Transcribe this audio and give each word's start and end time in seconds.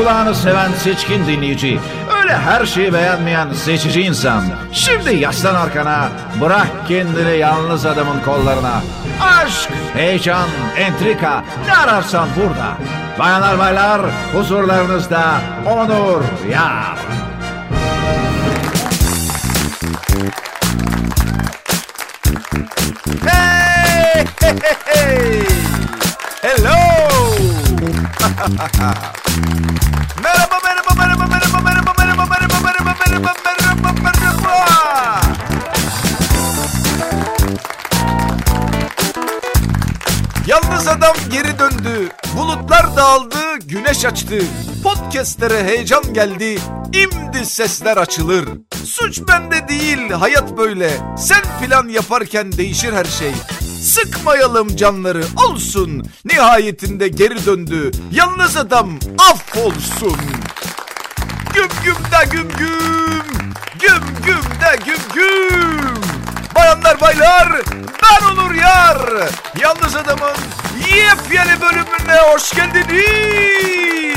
kulağını 0.00 0.34
seven 0.34 0.72
seçkin 0.72 1.26
dinleyici. 1.26 1.80
Öyle 2.20 2.36
her 2.36 2.66
şeyi 2.66 2.92
beğenmeyen 2.92 3.52
seçici 3.52 4.00
insan. 4.00 4.44
Şimdi 4.72 5.14
yaslan 5.16 5.54
arkana, 5.54 6.08
bırak 6.40 6.68
kendini 6.88 7.38
yalnız 7.38 7.86
adamın 7.86 8.20
kollarına. 8.20 8.82
Aşk, 9.22 9.70
heyecan, 9.94 10.48
entrika 10.76 11.44
ne 11.66 11.74
ararsan 11.74 12.28
burada. 12.36 12.76
Bayanlar 13.18 13.58
baylar 13.58 14.02
huzurlarınızda 14.32 15.22
Onur 15.66 16.22
Yar. 16.52 16.98
Hey! 23.26 24.26
hey, 24.40 24.54
hey, 24.62 24.76
hey! 24.84 25.42
Hello! 26.42 27.69
Merhaba, 30.22 30.58
merhaba, 30.64 30.94
merhaba, 30.96 31.26
merhaba, 31.26 31.60
merhaba, 31.60 31.94
merhaba, 31.98 32.24
merhaba, 32.26 32.58
merhaba, 32.64 32.94
merhaba, 33.06 33.34
merhaba, 33.44 33.92
merhaba. 34.02 35.20
Yalnız 40.46 40.88
adam 40.88 41.16
geri 41.30 41.58
döndü. 41.58 42.08
Bulutlar 42.36 42.96
dağıldı, 42.96 43.58
güneş 43.64 44.04
açtı. 44.04 44.38
Podcastlere 44.84 45.64
heyecan 45.64 46.14
geldi. 46.14 46.58
İmdi 46.92 47.46
sesler 47.46 47.96
açılır. 47.96 48.48
Suç 48.84 49.20
bende 49.28 49.68
değil, 49.68 50.10
hayat 50.10 50.56
böyle. 50.56 50.90
Sen 51.18 51.42
plan 51.60 51.88
yaparken 51.88 52.52
değişir 52.52 52.92
her 52.92 53.04
şey. 53.04 53.32
Sıkmayalım 53.80 54.76
canları 54.76 55.24
olsun. 55.48 56.02
Nihayetinde 56.24 57.08
geri 57.08 57.46
döndü. 57.46 57.90
Yalnız 58.12 58.56
adam 58.56 58.90
affolsun. 59.18 60.16
Güm 61.54 61.68
güm 61.84 61.94
de 61.94 62.24
güm 62.30 62.48
güm. 62.58 63.22
Güm 63.80 64.02
güm 64.26 64.42
de 64.60 64.78
güm 64.84 65.00
güm. 65.14 65.94
Bayanlar 66.54 67.00
baylar 67.00 67.48
ben 68.02 68.26
Onur 68.26 68.54
Yar. 68.54 69.30
Yalnız 69.60 69.96
Adam'ın 69.96 70.36
yepyeni 70.78 71.60
bölümüne 71.60 72.20
hoş 72.32 72.50
geldiniz. 72.54 74.10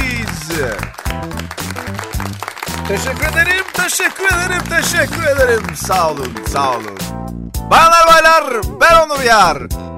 Teşekkür 2.88 3.26
ederim, 3.26 3.66
teşekkür 3.74 4.26
ederim, 4.26 4.64
teşekkür 4.70 5.24
ederim. 5.24 5.64
Sağ 5.76 6.12
olun, 6.12 6.36
sağ 6.54 6.72
olun. 6.72 7.23
Bayanlar 7.72 8.08
baylar 8.08 8.44
ben 8.82 8.96
Onur 8.96 9.24
Yar. 9.24 9.58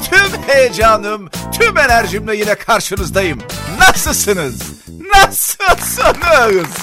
Tüm 0.10 0.42
heyecanım, 0.48 1.30
tüm 1.60 1.78
enerjimle 1.78 2.36
yine 2.36 2.56
karşınızdayım. 2.56 3.40
Nasılsınız? 3.80 4.62
Nasılsınız? 5.16 6.70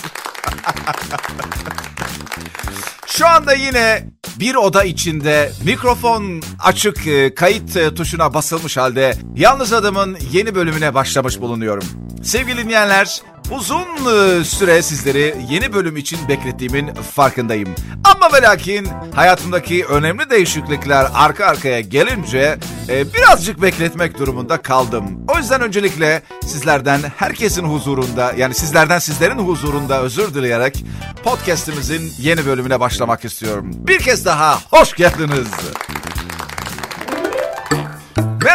Şu 3.07 3.27
anda 3.29 3.55
yine 3.55 4.05
bir 4.41 4.55
oda 4.55 4.85
içinde 4.85 5.53
mikrofon 5.65 6.43
açık 6.65 7.07
e, 7.07 7.35
kayıt 7.35 7.77
e, 7.77 7.95
tuşuna 7.95 8.35
basılmış 8.35 8.77
halde 8.77 9.15
Yalnız 9.37 9.73
Adam'ın 9.73 10.19
yeni 10.33 10.55
bölümüne 10.55 10.95
başlamış 10.95 11.41
bulunuyorum. 11.41 11.85
Sevgili 12.23 12.65
dinleyenler 12.65 13.23
uzun 13.51 13.83
e, 13.83 14.45
süre 14.45 14.83
sizleri 14.83 15.37
yeni 15.51 15.73
bölüm 15.73 15.97
için 15.97 16.29
beklettiğimin 16.29 16.95
farkındayım. 16.95 17.69
Ama 18.05 18.33
ve 18.33 18.43
lakin 18.43 18.89
hayatımdaki 19.15 19.85
önemli 19.85 20.31
değişiklikler 20.31 21.07
arka 21.15 21.47
arkaya 21.47 21.81
gelince 21.81 22.59
e, 22.89 23.13
birazcık 23.13 23.63
bekletmek 23.63 24.19
durumunda 24.19 24.63
kaldım. 24.63 25.05
O 25.35 25.39
yüzden 25.39 25.61
öncelikle 25.61 26.23
sizlerden 26.47 27.01
herkesin 27.17 27.65
huzurunda 27.65 28.33
yani 28.37 28.55
sizlerden 28.55 28.99
sizlerin 28.99 29.39
huzurunda 29.39 30.03
özür 30.03 30.35
dileyerek 30.35 30.85
podcast'imizin 31.25 32.13
yeni 32.19 32.47
bölümüne 32.47 32.81
başlamak 32.81 33.25
istiyorum. 33.25 33.71
Bir 33.75 33.99
kez 33.99 34.27
daha 34.27 34.61
hoş 34.71 34.93
geldiniz. 34.93 35.49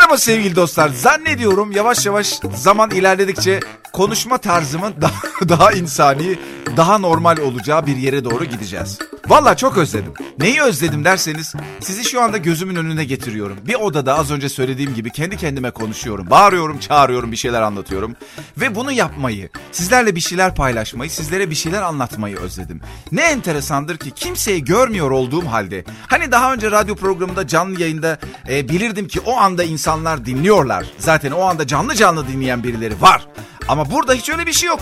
Merhaba 0.08 0.18
sevgili 0.18 0.56
dostlar. 0.56 0.90
Zannediyorum 0.90 1.72
yavaş 1.72 2.06
yavaş 2.06 2.40
zaman 2.56 2.92
ilerledikçe 2.92 3.60
konuşma 3.98 4.38
tarzımın 4.38 4.94
daha, 5.02 5.50
daha 5.50 5.72
insani, 5.72 6.40
daha 6.78 6.98
normal 6.98 7.38
olacağı 7.38 7.86
bir 7.86 7.98
yere 7.98 8.26
doğru 8.26 8.46
gideceğiz. 8.46 9.00
Valla 9.28 9.58
çok 9.58 9.78
özledim. 9.78 10.14
Neyi 10.40 10.62
özledim 10.62 11.06
derseniz 11.06 11.54
sizi 11.80 12.04
şu 12.04 12.22
anda 12.22 12.38
gözümün 12.38 12.76
önüne 12.76 13.06
getiriyorum. 13.06 13.58
Bir 13.68 13.76
odada 13.76 14.18
az 14.18 14.32
önce 14.32 14.50
söylediğim 14.50 14.94
gibi 14.94 15.10
kendi 15.10 15.38
kendime 15.38 15.72
konuşuyorum. 15.72 16.30
Bağırıyorum, 16.30 16.80
çağırıyorum, 16.80 17.32
bir 17.32 17.38
şeyler 17.38 17.62
anlatıyorum. 17.62 18.16
Ve 18.58 18.76
bunu 18.76 18.92
yapmayı, 18.92 19.50
sizlerle 19.72 20.16
bir 20.16 20.20
şeyler 20.20 20.56
paylaşmayı, 20.56 21.12
sizlere 21.12 21.50
bir 21.50 21.56
şeyler 21.56 21.82
anlatmayı 21.82 22.38
özledim. 22.38 22.82
Ne 23.12 23.22
enteresandır 23.22 23.98
ki 23.98 24.12
kimseyi 24.12 24.64
görmüyor 24.64 25.12
olduğum 25.12 25.46
halde. 25.46 25.86
Hani 26.08 26.32
daha 26.32 26.54
önce 26.54 26.72
radyo 26.72 26.96
programında 26.96 27.48
canlı 27.48 27.82
yayında 27.82 28.20
e, 28.50 28.70
bilirdim 28.70 29.08
ki 29.08 29.20
o 29.20 29.38
anda 29.38 29.64
insanlar 29.64 30.26
dinliyorlar. 30.26 30.86
Zaten 30.98 31.32
o 31.32 31.42
anda 31.42 31.68
canlı 31.68 31.96
canlı 31.96 32.28
dinleyen 32.28 32.64
birileri 32.64 33.02
var. 33.02 33.28
Ama 33.68 33.92
burada 33.92 34.14
hiç 34.14 34.30
öyle 34.30 34.46
bir 34.46 34.54
şey 34.54 34.70
yok. 34.70 34.80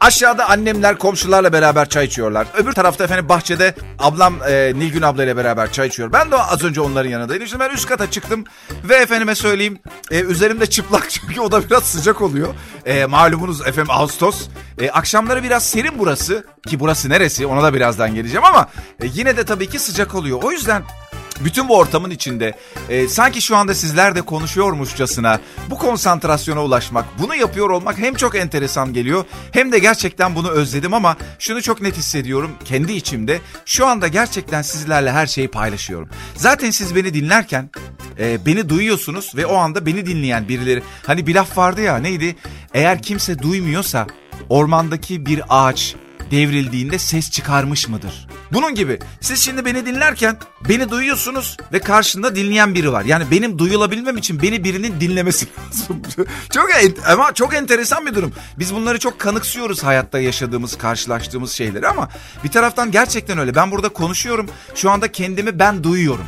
Aşağıda 0.00 0.48
annemler 0.48 0.98
komşularla 0.98 1.52
beraber 1.52 1.88
çay 1.88 2.06
içiyorlar. 2.06 2.46
Öbür 2.56 2.72
tarafta 2.72 3.04
efendim 3.04 3.28
bahçede 3.28 3.74
ablam 3.98 4.34
e, 4.48 4.72
Nilgün 4.74 5.02
ablayla 5.02 5.36
beraber 5.36 5.72
çay 5.72 5.88
içiyor. 5.88 6.12
Ben 6.12 6.30
de 6.30 6.36
az 6.36 6.64
önce 6.64 6.80
onların 6.80 7.10
yanındaydım. 7.10 7.44
İşte 7.44 7.60
ben 7.60 7.70
üst 7.70 7.88
kata 7.88 8.10
çıktım 8.10 8.44
ve 8.84 8.94
efendime 8.94 9.34
söyleyeyim 9.34 9.78
e, 10.10 10.20
üzerimde 10.20 10.66
çıplak 10.66 11.10
çünkü 11.10 11.40
o 11.40 11.52
da 11.52 11.70
biraz 11.70 11.82
sıcak 11.82 12.22
oluyor. 12.22 12.54
E, 12.86 13.06
malumunuz 13.06 13.60
efendim 13.60 13.90
Ağustos. 13.90 14.48
E, 14.80 14.90
akşamları 14.90 15.42
biraz 15.42 15.66
serin 15.66 15.98
burası 15.98 16.46
ki 16.66 16.80
burası 16.80 17.08
neresi 17.08 17.46
ona 17.46 17.62
da 17.62 17.74
birazdan 17.74 18.14
geleceğim 18.14 18.44
ama 18.44 18.68
e, 19.02 19.06
yine 19.14 19.36
de 19.36 19.44
tabii 19.44 19.68
ki 19.68 19.78
sıcak 19.78 20.14
oluyor. 20.14 20.42
O 20.42 20.52
yüzden 20.52 20.82
bütün 21.40 21.68
bu 21.68 21.76
ortamın 21.76 22.10
içinde 22.10 22.52
e, 22.88 23.08
sanki 23.08 23.42
şu 23.42 23.56
anda 23.56 23.74
sizler 23.74 24.14
de 24.14 24.22
konuşuyormuşçasına 24.22 25.40
bu 25.70 25.78
konsantrasyona 25.78 26.64
ulaşmak, 26.64 27.04
bunu 27.18 27.34
yapıyor 27.34 27.70
olmak 27.70 27.98
hem 27.98 28.14
çok 28.14 28.34
enteresan 28.36 28.92
geliyor 28.92 29.24
hem 29.52 29.72
de 29.72 29.78
gerçekten 29.78 30.34
bunu 30.34 30.50
özledim 30.50 30.94
ama 30.94 31.16
şunu 31.38 31.62
çok 31.62 31.82
net 31.82 31.96
hissediyorum 31.96 32.50
kendi 32.64 32.92
içimde. 32.92 33.40
Şu 33.64 33.86
anda 33.86 34.08
gerçekten 34.08 34.62
sizlerle 34.62 35.12
her 35.12 35.26
şeyi 35.26 35.48
paylaşıyorum. 35.48 36.08
Zaten 36.36 36.70
siz 36.70 36.96
beni 36.96 37.14
dinlerken 37.14 37.70
e, 38.18 38.46
beni 38.46 38.68
duyuyorsunuz 38.68 39.32
ve 39.36 39.46
o 39.46 39.56
anda 39.56 39.86
beni 39.86 40.06
dinleyen 40.06 40.48
birileri 40.48 40.82
hani 41.06 41.26
bir 41.26 41.34
laf 41.34 41.58
vardı 41.58 41.80
ya 41.80 41.96
neydi? 41.96 42.36
Eğer 42.74 43.02
kimse 43.02 43.38
duymuyorsa 43.38 44.06
ormandaki 44.48 45.26
bir 45.26 45.42
ağaç 45.48 45.94
devrildiğinde 46.32 46.98
ses 46.98 47.30
çıkarmış 47.30 47.88
mıdır? 47.88 48.28
Bunun 48.52 48.74
gibi 48.74 48.98
siz 49.20 49.40
şimdi 49.40 49.64
beni 49.64 49.86
dinlerken 49.86 50.36
beni 50.68 50.90
duyuyorsunuz 50.90 51.56
ve 51.72 51.78
karşında 51.78 52.36
dinleyen 52.36 52.74
biri 52.74 52.92
var. 52.92 53.04
Yani 53.04 53.24
benim 53.30 53.58
duyulabilmem 53.58 54.16
için 54.16 54.42
beni 54.42 54.64
birinin 54.64 55.00
dinlemesi 55.00 55.46
lazım. 55.70 56.02
çok 56.50 56.68
ama 57.06 57.34
çok 57.34 57.54
enteresan 57.54 58.06
bir 58.06 58.14
durum. 58.14 58.32
Biz 58.58 58.74
bunları 58.74 58.98
çok 58.98 59.18
kanıksıyoruz 59.18 59.84
hayatta 59.84 60.20
yaşadığımız, 60.20 60.78
karşılaştığımız 60.78 61.52
şeyleri 61.52 61.88
ama 61.88 62.08
bir 62.44 62.48
taraftan 62.48 62.90
gerçekten 62.90 63.38
öyle. 63.38 63.54
Ben 63.54 63.70
burada 63.70 63.88
konuşuyorum. 63.88 64.48
Şu 64.74 64.90
anda 64.90 65.12
kendimi 65.12 65.58
ben 65.58 65.84
duyuyorum. 65.84 66.26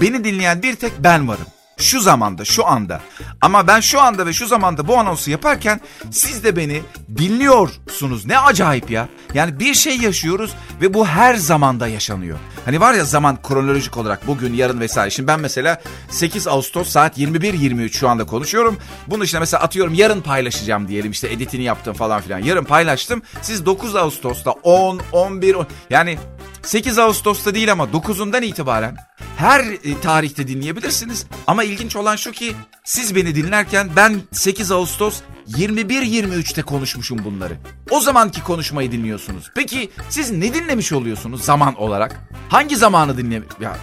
Beni 0.00 0.24
dinleyen 0.24 0.62
bir 0.62 0.74
tek 0.74 0.92
ben 0.98 1.28
varım 1.28 1.46
şu 1.76 2.00
zamanda, 2.00 2.44
şu 2.44 2.66
anda. 2.66 3.00
Ama 3.40 3.66
ben 3.66 3.80
şu 3.80 4.00
anda 4.00 4.26
ve 4.26 4.32
şu 4.32 4.46
zamanda 4.46 4.88
bu 4.88 4.98
anonsu 4.98 5.30
yaparken 5.30 5.80
siz 6.10 6.44
de 6.44 6.56
beni 6.56 6.82
dinliyorsunuz. 7.16 8.26
Ne 8.26 8.38
acayip 8.38 8.90
ya. 8.90 9.08
Yani 9.34 9.60
bir 9.60 9.74
şey 9.74 9.98
yaşıyoruz 9.98 10.54
ve 10.80 10.94
bu 10.94 11.06
her 11.06 11.34
zamanda 11.34 11.88
yaşanıyor. 11.88 12.38
Hani 12.64 12.80
var 12.80 12.94
ya 12.94 13.04
zaman 13.04 13.42
kronolojik 13.42 13.96
olarak 13.96 14.26
bugün, 14.26 14.54
yarın 14.54 14.80
vesaire. 14.80 15.10
Şimdi 15.10 15.26
ben 15.26 15.40
mesela 15.40 15.82
8 16.10 16.46
Ağustos 16.46 16.88
saat 16.88 17.18
21.23 17.18 17.88
şu 17.92 18.08
anda 18.08 18.26
konuşuyorum. 18.26 18.76
Bunu 19.06 19.24
işte 19.24 19.38
mesela 19.38 19.62
atıyorum 19.62 19.94
yarın 19.94 20.20
paylaşacağım 20.20 20.88
diyelim 20.88 21.10
işte 21.10 21.32
editini 21.32 21.62
yaptım 21.62 21.94
falan 21.94 22.20
filan. 22.20 22.38
Yarın 22.38 22.64
paylaştım. 22.64 23.22
Siz 23.42 23.66
9 23.66 23.96
Ağustos'ta 23.96 24.50
10, 24.50 25.00
11, 25.12 25.54
10, 25.54 25.66
yani 25.90 26.18
8 26.64 26.98
Ağustos'ta 26.98 27.54
değil 27.54 27.72
ama 27.72 27.84
9'undan 27.84 28.44
itibaren 28.44 28.96
her 29.36 29.60
e, 29.60 30.00
tarihte 30.02 30.48
dinleyebilirsiniz. 30.48 31.26
Ama 31.46 31.64
ilginç 31.64 31.96
olan 31.96 32.16
şu 32.16 32.32
ki 32.32 32.54
siz 32.84 33.14
beni 33.14 33.34
dinlerken 33.34 33.90
ben 33.96 34.20
8 34.32 34.70
Ağustos 34.70 35.20
21-23'te 35.48 36.62
konuşmuşum 36.62 37.24
bunları. 37.24 37.56
O 37.90 38.00
zamanki 38.00 38.42
konuşmayı 38.42 38.92
dinliyorsunuz. 38.92 39.50
Peki 39.54 39.90
siz 40.08 40.30
ne 40.30 40.54
dinlemiş 40.54 40.92
oluyorsunuz 40.92 41.44
zaman 41.44 41.74
olarak? 41.74 42.20
Hangi 42.48 42.76
zamanı 42.76 43.16
dinle... 43.16 43.42
Ya 43.60 43.76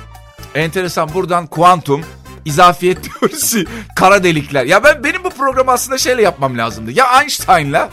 enteresan 0.56 1.14
buradan 1.14 1.48
kuantum, 1.48 2.02
izafiyet 2.46 3.10
teorisi, 3.20 3.66
kara 3.96 4.24
delikler. 4.24 4.66
Ya 4.66 4.84
ben 4.84 5.04
benim 5.04 5.24
bu 5.24 5.30
programı 5.30 5.72
aslında 5.72 5.98
şeyle 5.98 6.22
yapmam 6.22 6.58
lazımdı. 6.58 6.92
Ya 6.92 7.22
Einstein'la 7.22 7.90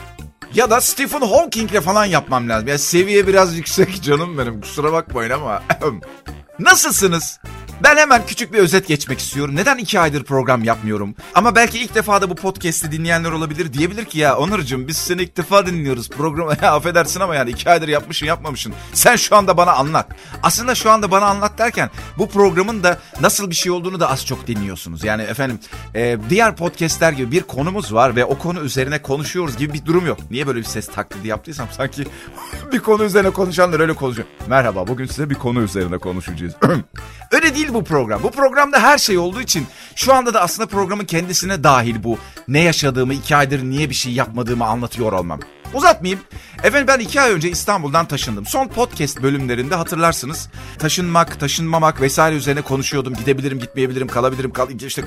ya 0.55 0.71
da 0.71 0.81
Stephen 0.81 1.21
Hawking'le 1.21 1.81
falan 1.81 2.05
yapmam 2.05 2.49
lazım. 2.49 2.69
Ya 2.69 2.79
seviye 2.79 3.27
biraz 3.27 3.57
yüksek 3.57 4.03
canım 4.03 4.39
benim 4.39 4.61
kusura 4.61 4.93
bakmayın 4.93 5.31
ama. 5.31 5.63
Nasılsınız? 6.59 7.41
Ben 7.83 7.97
hemen 7.97 8.27
küçük 8.27 8.53
bir 8.53 8.59
özet 8.59 8.89
geçmek 8.89 9.19
istiyorum. 9.19 9.57
Neden 9.57 9.79
iki 9.79 10.01
aydır 10.01 10.25
program 10.25 10.65
yapmıyorum? 10.65 11.15
Ama 11.35 11.55
belki 11.55 11.79
ilk 11.79 11.95
defa 11.95 12.23
da 12.23 12.31
bu 12.31 12.35
podcast'i 12.35 12.93
dinleyenler 12.93 13.33
olabilir. 13.33 13.73
Diyebilir 13.73 14.05
ki 14.05 14.19
ya 14.19 14.37
Onurcuğum 14.37 14.89
biz 14.89 14.97
seni 14.97 15.23
ilk 15.23 15.37
defa 15.37 15.67
dinliyoruz. 15.67 16.11
Programı 16.11 16.51
affedersin 16.63 17.21
ama 17.21 17.35
yani 17.35 17.51
iki 17.51 17.71
aydır 17.71 17.89
yapmışsın 17.89 18.27
yapmamışsın. 18.27 18.75
Sen 18.93 19.17
şu 19.17 19.37
anda 19.37 19.57
bana 19.57 19.73
anlat. 19.73 20.09
Aslında 20.43 20.75
şu 20.75 20.91
anda 20.91 21.11
bana 21.11 21.27
anlat 21.27 21.59
derken 21.59 21.91
bu 22.19 22.29
programın 22.29 22.83
da 22.83 22.99
nasıl 23.21 23.51
bir 23.51 23.55
şey 23.55 23.73
olduğunu 23.73 24.01
da 24.01 24.11
az 24.11 24.27
çok 24.27 24.47
dinliyorsunuz. 24.47 25.05
Yani 25.05 25.23
efendim 25.23 25.59
e, 25.95 26.19
diğer 26.31 26.57
podcastler 26.57 27.13
gibi 27.13 27.33
bir 27.33 27.43
konumuz 27.43 27.95
var 27.95 28.17
ve 28.17 28.25
o 28.25 28.39
konu 28.39 28.61
üzerine 28.61 29.03
konuşuyoruz 29.03 29.57
gibi 29.57 29.75
bir 29.75 29.87
durum 29.87 30.07
yok. 30.07 30.19
Niye 30.31 30.47
böyle 30.47 30.59
bir 30.59 30.65
ses 30.65 30.87
taklidi 30.87 31.29
yaptıysam 31.29 31.69
sanki 31.77 32.05
bir 32.73 32.79
konu 32.79 33.05
üzerine 33.05 33.31
konuşanlar 33.31 33.81
öyle 33.81 33.93
konuşuyor. 33.93 34.29
Merhaba 34.47 34.89
bugün 34.89 35.07
size 35.07 35.31
bir 35.31 35.35
konu 35.35 35.63
üzerine 35.63 35.99
konuşacağız. 35.99 36.55
öyle 37.33 37.55
değil 37.55 37.66
bu 37.75 37.85
program. 37.85 38.23
Bu 38.23 38.31
programda 38.31 38.79
her 38.79 38.99
şey 38.99 39.19
olduğu 39.19 39.41
için 39.41 39.67
şu 39.95 40.15
anda 40.15 40.35
da 40.35 40.41
aslında 40.41 40.69
programın 40.69 41.05
kendisine 41.05 41.65
dahil 41.65 42.05
bu. 42.05 42.19
Ne 42.49 42.63
yaşadığımı 42.63 43.15
iki 43.15 43.37
aydır 43.37 43.65
niye 43.65 43.91
bir 43.91 43.95
şey 43.95 44.13
yapmadığımı 44.13 44.65
anlatıyor 44.65 45.13
olmam. 45.13 45.41
Uzatmayayım. 45.75 46.21
Efendim 46.63 46.87
ben 46.89 46.99
iki 46.99 47.21
ay 47.21 47.33
önce 47.33 47.51
İstanbul'dan 47.51 48.07
taşındım. 48.07 48.47
Son 48.47 48.69
podcast 48.69 49.23
bölümlerinde 49.23 49.75
hatırlarsınız. 49.75 50.49
Taşınmak, 50.79 51.41
taşınmamak 51.41 52.01
vesaire 52.01 52.37
üzerine 52.37 52.63
konuşuyordum. 52.63 53.15
Gidebilirim, 53.15 53.59
gitmeyebilirim, 53.59 54.09
kalabilirim, 54.09 54.53
kal 54.53 54.71
işte 54.71 55.03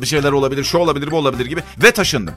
bir 0.00 0.06
şeyler 0.06 0.32
olabilir, 0.32 0.64
şu 0.64 0.78
olabilir, 0.78 1.10
bu 1.10 1.16
olabilir 1.16 1.46
gibi. 1.46 1.62
Ve 1.82 1.90
taşındım. 1.90 2.34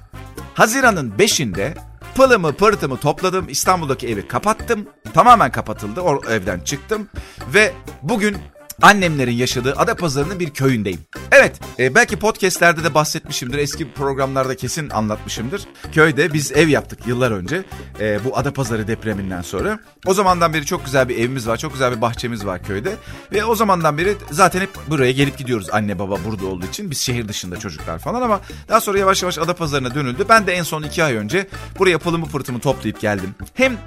Haziran'ın 0.53 1.11
5'inde 1.11 1.73
pılımı 2.15 2.53
pırtımı 2.53 2.97
topladım. 2.97 3.45
İstanbul'daki 3.49 4.07
evi 4.07 4.27
kapattım. 4.27 4.87
Tamamen 5.13 5.51
kapatıldı. 5.51 6.01
O 6.01 6.21
evden 6.29 6.59
çıktım. 6.59 7.09
Ve 7.53 7.73
bugün 8.01 8.37
annemlerin 8.81 9.31
yaşadığı 9.31 9.73
Adapazarı'nın 9.73 10.39
bir 10.39 10.49
köyündeyim. 10.49 10.99
Evet 11.31 11.59
e, 11.79 11.95
belki 11.95 12.19
podcastlerde 12.19 12.83
de 12.83 12.93
bahsetmişimdir. 12.93 13.57
Eski 13.57 13.91
programlarda 13.91 14.55
kesin 14.55 14.89
anlatmışımdır. 14.89 15.61
Köyde 15.91 16.33
biz 16.33 16.51
ev 16.51 16.67
yaptık 16.67 17.07
yıllar 17.07 17.31
önce. 17.31 17.63
E, 17.99 18.19
bu 18.25 18.37
Adapazarı 18.37 18.87
depreminden 18.87 19.41
sonra. 19.41 19.79
O 20.05 20.13
zamandan 20.13 20.53
beri 20.53 20.65
çok 20.65 20.85
güzel 20.85 21.09
bir 21.09 21.17
evimiz 21.17 21.47
var. 21.47 21.57
Çok 21.57 21.73
güzel 21.73 21.95
bir 21.95 22.01
bahçemiz 22.01 22.45
var 22.45 22.63
köyde. 22.63 22.95
Ve 23.31 23.45
o 23.45 23.55
zamandan 23.55 23.97
beri 23.97 24.15
zaten 24.31 24.61
hep 24.61 24.69
buraya 24.87 25.11
gelip 25.11 25.37
gidiyoruz. 25.37 25.67
Anne 25.71 25.99
baba 25.99 26.17
burada 26.25 26.45
olduğu 26.45 26.65
için. 26.65 26.91
Biz 26.91 26.97
şehir 26.97 27.27
dışında 27.27 27.59
çocuklar 27.59 27.99
falan 27.99 28.21
ama 28.21 28.41
daha 28.69 28.81
sonra 28.81 28.99
yavaş 28.99 29.23
yavaş 29.23 29.37
Adapazarı'na 29.37 29.95
dönüldü. 29.95 30.25
Ben 30.29 30.47
de 30.47 30.53
en 30.53 30.63
son 30.63 30.83
iki 30.83 31.03
ay 31.03 31.15
önce 31.15 31.47
buraya 31.79 31.97
pılımı 31.97 32.25
pırtımı 32.25 32.59
toplayıp 32.59 33.01
geldim. 33.01 33.35
Hem 33.53 33.77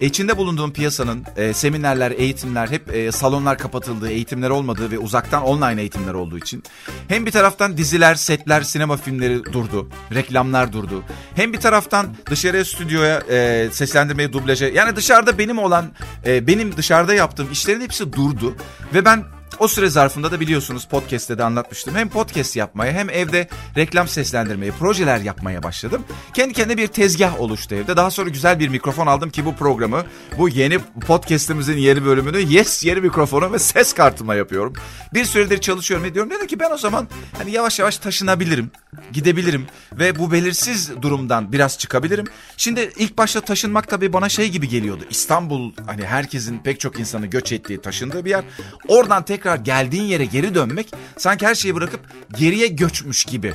içinde 0.00 0.36
bulunduğum 0.36 0.72
piyasanın 0.72 1.24
e, 1.36 1.52
seminerler, 1.52 2.10
eğitimler, 2.10 2.68
hep 2.68 2.94
e, 2.94 3.12
salonlar 3.12 3.58
kapatıldığı, 3.58 4.10
eğitimler 4.10 4.45
olmadığı 4.50 4.90
ve 4.90 4.98
uzaktan 4.98 5.42
online 5.42 5.80
eğitimler 5.80 6.14
olduğu 6.14 6.38
için 6.38 6.62
hem 7.08 7.26
bir 7.26 7.30
taraftan 7.30 7.76
diziler, 7.76 8.14
setler, 8.14 8.62
sinema 8.62 8.96
filmleri 8.96 9.44
durdu. 9.44 9.88
Reklamlar 10.14 10.72
durdu. 10.72 11.02
Hem 11.34 11.52
bir 11.52 11.60
taraftan 11.60 12.06
dışarıya 12.30 12.64
stüdyoya 12.64 13.22
e, 13.30 13.68
seslendirmeye, 13.72 14.32
dublaja 14.32 14.68
yani 14.68 14.96
dışarıda 14.96 15.38
benim 15.38 15.58
olan, 15.58 15.86
e, 16.26 16.46
benim 16.46 16.76
dışarıda 16.76 17.14
yaptığım 17.14 17.52
işlerin 17.52 17.80
hepsi 17.80 18.12
durdu. 18.12 18.56
Ve 18.94 19.04
ben 19.04 19.24
o 19.58 19.68
süre 19.68 19.88
zarfında 19.88 20.32
da 20.32 20.40
biliyorsunuz 20.40 20.84
podcast'te 20.84 21.38
de 21.38 21.44
anlatmıştım. 21.44 21.94
Hem 21.94 22.08
podcast 22.08 22.56
yapmaya 22.56 22.92
hem 22.92 23.10
evde 23.10 23.48
reklam 23.76 24.08
seslendirmeye, 24.08 24.72
projeler 24.72 25.20
yapmaya 25.20 25.62
başladım. 25.62 26.04
Kendi 26.34 26.54
kendine 26.54 26.76
bir 26.76 26.86
tezgah 26.86 27.40
oluştu 27.40 27.74
evde. 27.74 27.96
Daha 27.96 28.10
sonra 28.10 28.30
güzel 28.30 28.58
bir 28.58 28.68
mikrofon 28.68 29.06
aldım 29.06 29.30
ki 29.30 29.44
bu 29.44 29.54
programı, 29.54 30.04
bu 30.38 30.48
yeni 30.48 30.78
podcast'imizin 30.78 31.76
yeni 31.76 32.04
bölümünü 32.04 32.38
Yes 32.38 32.84
yeni 32.84 33.00
mikrofonu 33.00 33.52
ve 33.52 33.58
ses 33.58 33.92
kartıma 33.92 34.34
yapıyorum. 34.34 34.72
Bir 35.14 35.24
süredir 35.24 35.58
çalışıyorum 35.58 36.06
ediyorum. 36.06 36.30
Dedim 36.30 36.46
ki 36.46 36.60
ben 36.60 36.70
o 36.70 36.78
zaman 36.78 37.08
hani 37.38 37.50
yavaş 37.50 37.78
yavaş 37.78 37.98
taşınabilirim, 37.98 38.70
gidebilirim 39.12 39.66
ve 39.92 40.18
bu 40.18 40.32
belirsiz 40.32 40.90
durumdan 41.02 41.52
biraz 41.52 41.78
çıkabilirim. 41.78 42.26
Şimdi 42.56 42.90
ilk 42.96 43.18
başta 43.18 43.40
taşınmak 43.40 43.88
tabii 43.88 44.12
bana 44.12 44.28
şey 44.28 44.48
gibi 44.48 44.68
geliyordu. 44.68 45.04
İstanbul 45.10 45.72
hani 45.86 46.06
herkesin 46.06 46.58
pek 46.58 46.80
çok 46.80 47.00
insanı 47.00 47.26
göç 47.26 47.52
ettiği, 47.52 47.80
taşındığı 47.80 48.24
bir 48.24 48.30
yer. 48.30 48.44
Oradan 48.88 49.24
tekrar 49.24 49.45
tekrar 49.46 49.64
geldiğin 49.64 50.04
yere 50.04 50.24
geri 50.24 50.54
dönmek 50.54 50.92
sanki 51.16 51.46
her 51.46 51.54
şeyi 51.54 51.74
bırakıp 51.74 52.00
geriye 52.38 52.66
göçmüş 52.66 53.24
gibi. 53.24 53.54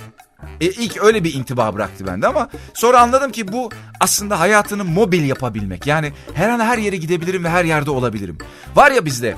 E, 0.62 0.66
ilk 0.66 1.04
öyle 1.04 1.24
bir 1.24 1.34
intiba 1.34 1.74
bıraktı 1.74 2.08
bende 2.08 2.28
ama 2.28 2.50
sonra 2.74 3.02
anladım 3.02 3.32
ki 3.32 3.48
bu 3.48 3.70
aslında 4.00 4.40
hayatını 4.40 4.86
mobil 4.86 5.24
yapabilmek. 5.24 5.88
Yani 5.88 6.14
her 6.34 6.50
an 6.50 6.60
her 6.60 6.78
yere 6.78 6.98
gidebilirim 6.98 7.44
ve 7.44 7.50
her 7.50 7.66
yerde 7.66 7.92
olabilirim. 7.92 8.38
Var 8.76 8.92
ya 8.92 9.06
bizde 9.06 9.36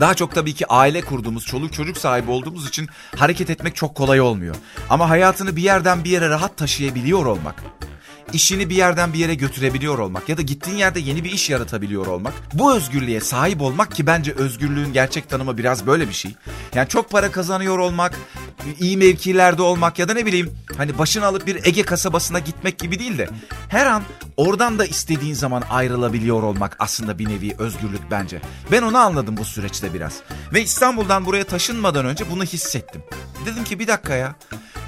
daha 0.00 0.14
çok 0.14 0.34
tabii 0.34 0.54
ki 0.54 0.66
aile 0.66 1.00
kurduğumuz, 1.00 1.46
çoluk 1.46 1.72
çocuk 1.72 1.98
sahibi 1.98 2.30
olduğumuz 2.30 2.68
için 2.68 2.88
hareket 3.16 3.50
etmek 3.50 3.76
çok 3.76 3.94
kolay 3.94 4.20
olmuyor. 4.20 4.54
Ama 4.90 5.10
hayatını 5.10 5.56
bir 5.56 5.62
yerden 5.62 6.04
bir 6.04 6.10
yere 6.10 6.28
rahat 6.28 6.56
taşıyabiliyor 6.56 7.26
olmak 7.26 7.62
işini 8.32 8.70
bir 8.70 8.76
yerden 8.76 9.12
bir 9.12 9.18
yere 9.18 9.34
götürebiliyor 9.34 9.98
olmak 9.98 10.28
ya 10.28 10.36
da 10.36 10.42
gittiğin 10.42 10.76
yerde 10.76 11.00
yeni 11.00 11.24
bir 11.24 11.30
iş 11.30 11.50
yaratabiliyor 11.50 12.06
olmak. 12.06 12.34
Bu 12.52 12.74
özgürlüğe 12.74 13.20
sahip 13.20 13.60
olmak 13.60 13.92
ki 13.92 14.06
bence 14.06 14.32
özgürlüğün 14.32 14.92
gerçek 14.92 15.28
tanımı 15.28 15.58
biraz 15.58 15.86
böyle 15.86 16.08
bir 16.08 16.14
şey. 16.14 16.34
Yani 16.74 16.88
çok 16.88 17.10
para 17.10 17.30
kazanıyor 17.30 17.78
olmak, 17.78 18.18
iyi 18.80 18.96
mevkilerde 18.96 19.62
olmak 19.62 19.98
ya 19.98 20.08
da 20.08 20.14
ne 20.14 20.26
bileyim 20.26 20.50
hani 20.76 20.98
başını 20.98 21.26
alıp 21.26 21.46
bir 21.46 21.66
Ege 21.66 21.82
kasabasına 21.82 22.38
gitmek 22.38 22.78
gibi 22.78 22.98
değil 22.98 23.18
de 23.18 23.28
her 23.68 23.86
an 23.86 24.02
oradan 24.36 24.78
da 24.78 24.86
istediğin 24.86 25.34
zaman 25.34 25.62
ayrılabiliyor 25.70 26.42
olmak 26.42 26.76
aslında 26.78 27.18
bir 27.18 27.28
nevi 27.28 27.54
özgürlük 27.58 28.10
bence. 28.10 28.40
Ben 28.72 28.82
onu 28.82 28.98
anladım 28.98 29.36
bu 29.36 29.44
süreçte 29.44 29.94
biraz. 29.94 30.20
Ve 30.54 30.62
İstanbul'dan 30.62 31.26
buraya 31.26 31.44
taşınmadan 31.44 32.06
önce 32.06 32.30
bunu 32.30 32.44
hissettim. 32.44 33.02
Dedim 33.46 33.64
ki 33.64 33.78
bir 33.78 33.86
dakika 33.86 34.14
ya 34.14 34.34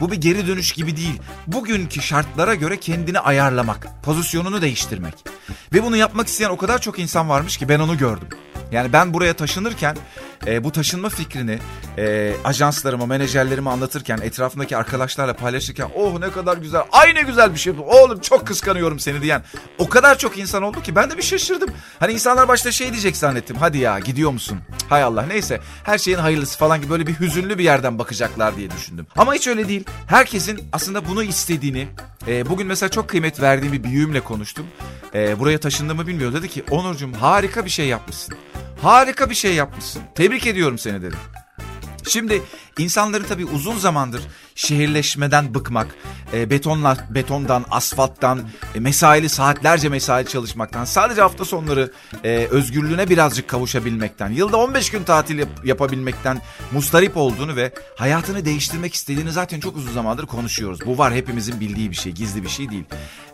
bu 0.01 0.13
bir 0.13 0.17
geri 0.17 0.47
dönüş 0.47 0.73
gibi 0.73 0.97
değil. 0.97 1.21
Bugünkü 1.47 2.03
şartlara 2.03 2.55
göre 2.55 2.81
kendini 2.81 3.19
ayarlamak, 3.19 3.89
pozisyonunu 4.03 4.63
değiştirmek. 4.63 5.15
Ve 5.73 5.83
bunu 5.83 5.97
yapmak 5.97 6.29
isteyen 6.29 6.51
o 6.51 6.57
kadar 6.57 6.81
çok 6.81 6.99
insan 6.99 7.29
varmış 7.29 7.57
ki 7.57 7.69
ben 7.69 7.81
onu 7.81 7.99
gördüm. 7.99 8.29
Yani 8.73 8.93
ben 8.93 9.15
buraya 9.15 9.35
taşınırken 9.35 9.97
e, 10.47 10.65
bu 10.65 10.73
taşınma 10.73 11.09
fikrini 11.09 11.59
e, 11.99 12.33
ajanslarıma, 12.45 13.07
menajerlerime 13.07 13.71
anlatırken, 13.71 14.19
etrafındaki 14.23 14.77
arkadaşlarla 14.77 15.35
paylaşırken 15.35 15.89
oh 15.95 16.19
ne 16.19 16.31
kadar 16.31 16.57
güzel, 16.57 16.83
ay 16.93 17.15
ne 17.15 17.23
güzel 17.23 17.55
bir 17.55 17.59
şey 17.59 17.73
oğlum 17.87 18.21
çok 18.21 18.47
kıskanıyorum 18.47 18.99
seni 18.99 19.23
diyen 19.23 19.43
o 19.79 19.89
kadar 19.89 20.19
çok 20.19 20.39
insan 20.39 20.63
oldu 20.63 20.83
ki 20.83 20.97
ben 20.97 21.11
de 21.11 21.19
bir 21.19 21.23
şaşırdım. 21.23 21.71
Hani 22.01 22.13
insanlar 22.13 22.49
başta 22.49 22.73
şey 22.73 22.93
diyecek 22.93 23.17
zannettim 23.17 23.57
hadi 23.57 23.79
ya 23.79 23.99
gidiyor 23.99 24.31
musun? 24.31 24.59
Hay 24.89 25.03
Allah 25.03 25.27
neyse 25.27 25.61
her 25.85 25.99
şeyin 25.99 26.19
hayırlısı 26.19 26.59
falan 26.59 26.81
gibi 26.81 26.91
böyle 26.91 27.07
bir 27.07 27.21
hüzünlü 27.21 27.59
bir 27.59 27.65
yerden 27.65 27.99
bakacaklar 27.99 28.57
diye 28.57 28.71
düşündüm. 28.71 29.07
Ama 29.17 29.35
hiç 29.35 29.47
öyle 29.49 29.69
değil. 29.69 29.85
Herkesin 30.07 30.69
aslında 30.73 31.09
bunu 31.09 31.23
istediğini, 31.23 31.89
e, 32.27 32.49
bugün 32.49 32.67
mesela 32.67 32.91
çok 32.91 33.09
kıymet 33.09 33.41
verdiğim 33.41 33.73
bir 33.73 33.85
büyüğümle 33.85 34.21
konuştum. 34.21 34.67
E, 35.15 35.41
buraya 35.41 35.61
taşındığımı 35.61 36.07
bilmiyor. 36.07 36.33
Dedi 36.33 36.49
ki 36.49 36.65
Onurcuğum 36.71 37.13
harika 37.21 37.65
bir 37.65 37.71
şey 37.71 37.87
yapmışsın. 37.87 38.35
Harika 38.85 39.31
bir 39.31 39.35
şey 39.35 39.55
yapmışsın. 39.55 40.03
Tebrik 40.15 40.47
ediyorum 40.47 40.79
seni 40.79 41.03
dedim. 41.03 41.19
Şimdi 42.09 42.43
insanların 42.79 43.25
tabii 43.25 43.45
uzun 43.45 43.79
zamandır 43.79 44.23
şehirleşmeden 44.55 45.55
bıkmak, 45.55 45.87
e, 46.33 46.51
betonla, 46.51 46.97
betondan, 47.11 47.65
asfalttan, 47.71 48.41
e, 48.75 48.81
mesaili 48.81 49.29
saatlerce 49.29 49.89
mesai 49.89 50.27
çalışmaktan, 50.27 50.85
sadece 50.85 51.21
hafta 51.21 51.45
sonları 51.45 51.93
e, 52.25 52.49
özgürlüğüne 52.51 53.09
birazcık 53.09 53.49
kavuşabilmekten, 53.49 54.31
yılda 54.31 54.57
15 54.57 54.91
gün 54.91 55.05
tatil 55.05 55.39
yap, 55.39 55.49
yapabilmekten 55.65 56.41
mustarip 56.73 57.17
olduğunu 57.17 57.57
ve 57.57 57.73
hayatını 57.97 58.45
değiştirmek 58.45 58.95
istediğini 58.95 59.33
zaten 59.33 59.61
çok 59.61 59.77
uzun 59.77 59.93
zamandır 59.93 60.27
konuşuyoruz. 60.27 60.81
Bu 60.87 60.99
var 60.99 61.15
hepimizin 61.15 61.61
bildiği 61.61 61.91
bir 61.91 61.97
şey, 61.97 62.13
gizli 62.13 62.43
bir 62.43 62.49
şey 62.49 62.71
değil. 62.71 62.85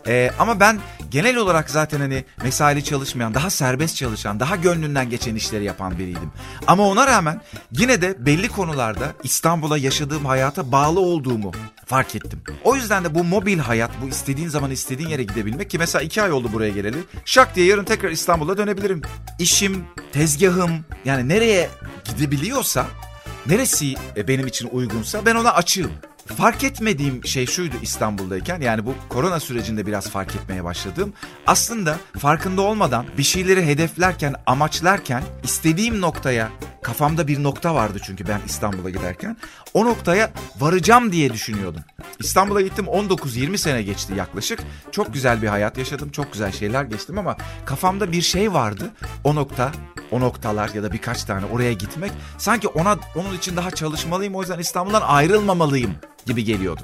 E, 0.07 0.31
ama 0.39 0.59
ben 0.59 0.79
genel 1.11 1.37
olarak 1.37 1.69
zaten 1.69 1.99
hani 1.99 2.25
mesaili 2.43 2.83
çalışmayan, 2.83 3.33
daha 3.33 3.49
serbest 3.49 3.95
çalışan, 3.95 4.39
daha 4.39 4.55
gönlünden 4.55 5.09
geçen 5.09 5.35
işleri 5.35 5.63
yapan 5.63 5.99
biriydim. 5.99 6.31
Ama 6.67 6.87
ona 6.87 7.07
rağmen 7.07 7.41
yine 7.71 8.01
de 8.01 8.25
belli 8.25 8.47
konularda 8.47 9.13
İstanbul'a 9.23 9.77
yaşadığım 9.77 10.25
hayata 10.25 10.71
bağlı 10.71 10.99
olduğumu 10.99 11.51
fark 11.85 12.15
ettim. 12.15 12.41
O 12.63 12.75
yüzden 12.75 13.03
de 13.03 13.15
bu 13.15 13.23
mobil 13.23 13.59
hayat, 13.59 13.91
bu 14.01 14.07
istediğin 14.07 14.47
zaman 14.47 14.71
istediğin 14.71 15.09
yere 15.09 15.23
gidebilmek 15.23 15.69
ki 15.69 15.77
mesela 15.77 16.01
iki 16.01 16.21
ay 16.21 16.31
oldu 16.31 16.49
buraya 16.53 16.71
geleli. 16.71 16.97
Şak 17.25 17.55
diye 17.55 17.65
yarın 17.65 17.83
tekrar 17.83 18.11
İstanbul'a 18.11 18.57
dönebilirim. 18.57 19.01
İşim, 19.39 19.85
tezgahım 20.11 20.85
yani 21.05 21.29
nereye 21.29 21.69
gidebiliyorsa, 22.05 22.85
neresi 23.45 23.95
benim 24.27 24.47
için 24.47 24.69
uygunsa 24.71 25.25
ben 25.25 25.35
ona 25.35 25.53
açığım. 25.53 25.91
Fark 26.25 26.63
etmediğim 26.63 27.25
şey 27.25 27.45
şuydu 27.45 27.75
İstanbul'dayken 27.81 28.61
yani 28.61 28.85
bu 28.85 28.95
korona 29.09 29.39
sürecinde 29.39 29.85
biraz 29.85 30.09
fark 30.09 30.35
etmeye 30.35 30.63
başladığım. 30.63 31.13
Aslında 31.47 31.97
farkında 32.19 32.61
olmadan 32.61 33.05
bir 33.17 33.23
şeyleri 33.23 33.65
hedeflerken, 33.65 34.35
amaçlarken 34.45 35.23
istediğim 35.43 36.01
noktaya 36.01 36.49
kafamda 36.81 37.27
bir 37.27 37.43
nokta 37.43 37.75
vardı 37.75 37.99
çünkü 38.03 38.27
ben 38.27 38.39
İstanbul'a 38.45 38.89
giderken. 38.89 39.37
O 39.73 39.85
noktaya 39.85 40.31
varacağım 40.59 41.11
diye 41.11 41.33
düşünüyordum. 41.33 41.81
İstanbul'a 42.19 42.61
gittim 42.61 42.85
19-20 42.85 43.57
sene 43.57 43.83
geçti 43.83 44.13
yaklaşık. 44.17 44.59
Çok 44.91 45.13
güzel 45.13 45.41
bir 45.41 45.47
hayat 45.47 45.77
yaşadım, 45.77 46.09
çok 46.11 46.33
güzel 46.33 46.51
şeyler 46.51 46.83
geçtim 46.83 47.17
ama 47.17 47.37
kafamda 47.65 48.11
bir 48.11 48.21
şey 48.21 48.53
vardı. 48.53 48.91
O 49.23 49.35
nokta 49.35 49.71
o 50.11 50.19
noktalar 50.19 50.69
ya 50.69 50.83
da 50.83 50.91
birkaç 50.91 51.23
tane 51.23 51.45
oraya 51.45 51.73
gitmek 51.73 52.11
sanki 52.37 52.67
ona 52.67 52.97
onun 53.15 53.37
için 53.37 53.57
daha 53.57 53.71
çalışmalıyım 53.71 54.35
o 54.35 54.41
yüzden 54.41 54.59
İstanbul'dan 54.59 55.01
ayrılmamalıyım 55.01 55.95
gibi 56.25 56.43
geliyordu. 56.43 56.81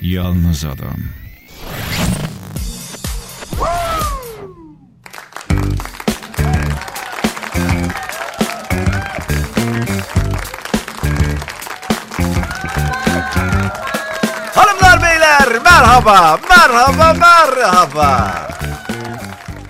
Yalnız 0.00 0.64
adam. 0.64 0.96
Merhaba 15.80 16.40
merhaba 16.48 17.12
merhaba. 17.12 18.32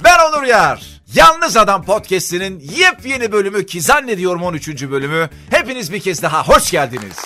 Ben 0.04 0.18
Onur 0.18 0.42
Yar. 0.42 0.82
Yalnız 1.14 1.56
Adam 1.56 1.84
Podcast'inin 1.84 2.60
yepyeni 2.60 3.32
bölümü 3.32 3.66
ki 3.66 3.80
zannediyorum 3.80 4.42
13. 4.42 4.68
bölümü. 4.90 5.30
Hepiniz 5.50 5.92
bir 5.92 6.00
kez 6.00 6.22
daha 6.22 6.48
hoş 6.48 6.70
geldiniz. 6.70 7.16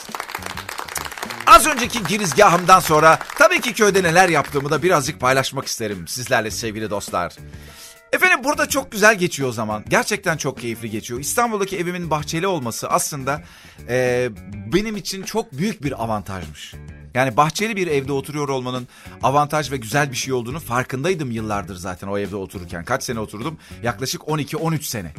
Az 1.47 1.67
önceki 1.67 2.03
girizgahımdan 2.03 2.81
sonra 2.81 3.19
tabii 3.39 3.61
ki 3.61 3.73
köyde 3.73 4.03
neler 4.03 4.29
yaptığımı 4.29 4.71
da 4.71 4.83
birazcık 4.83 5.21
paylaşmak 5.21 5.67
isterim 5.67 6.09
sizlerle 6.09 6.51
sevgili 6.51 6.91
dostlar. 6.91 7.33
Efendim 8.13 8.45
burada 8.45 8.69
çok 8.69 8.93
güzel 8.93 9.19
geçiyor 9.19 9.49
o 9.49 9.53
zaman. 9.53 9.85
Gerçekten 9.89 10.37
çok 10.37 10.61
keyifli 10.61 10.91
geçiyor. 10.91 11.21
İstanbul'daki 11.21 11.79
evimin 11.79 12.11
bahçeli 12.11 12.47
olması 12.47 12.89
aslında 12.89 13.43
e, 13.89 14.29
benim 14.73 14.97
için 14.97 15.23
çok 15.23 15.53
büyük 15.53 15.83
bir 15.85 16.05
avantajmış. 16.05 16.75
Yani 17.15 17.37
bahçeli 17.37 17.77
bir 17.77 17.87
evde 17.87 18.13
oturuyor 18.13 18.49
olmanın 18.49 18.89
avantaj 19.23 19.73
ve 19.73 19.77
güzel 19.77 20.11
bir 20.11 20.17
şey 20.17 20.33
olduğunu 20.33 20.61
farkındaydım 20.61 21.31
yıllardır 21.31 21.77
zaten 21.77 22.09
o 22.09 22.19
evde 22.19 22.37
otururken. 22.37 22.85
Kaç 22.85 23.03
sene 23.03 23.21
oturdum? 23.21 23.59
Yaklaşık 23.83 24.23
12-13 24.23 24.83
sene. 24.83 25.13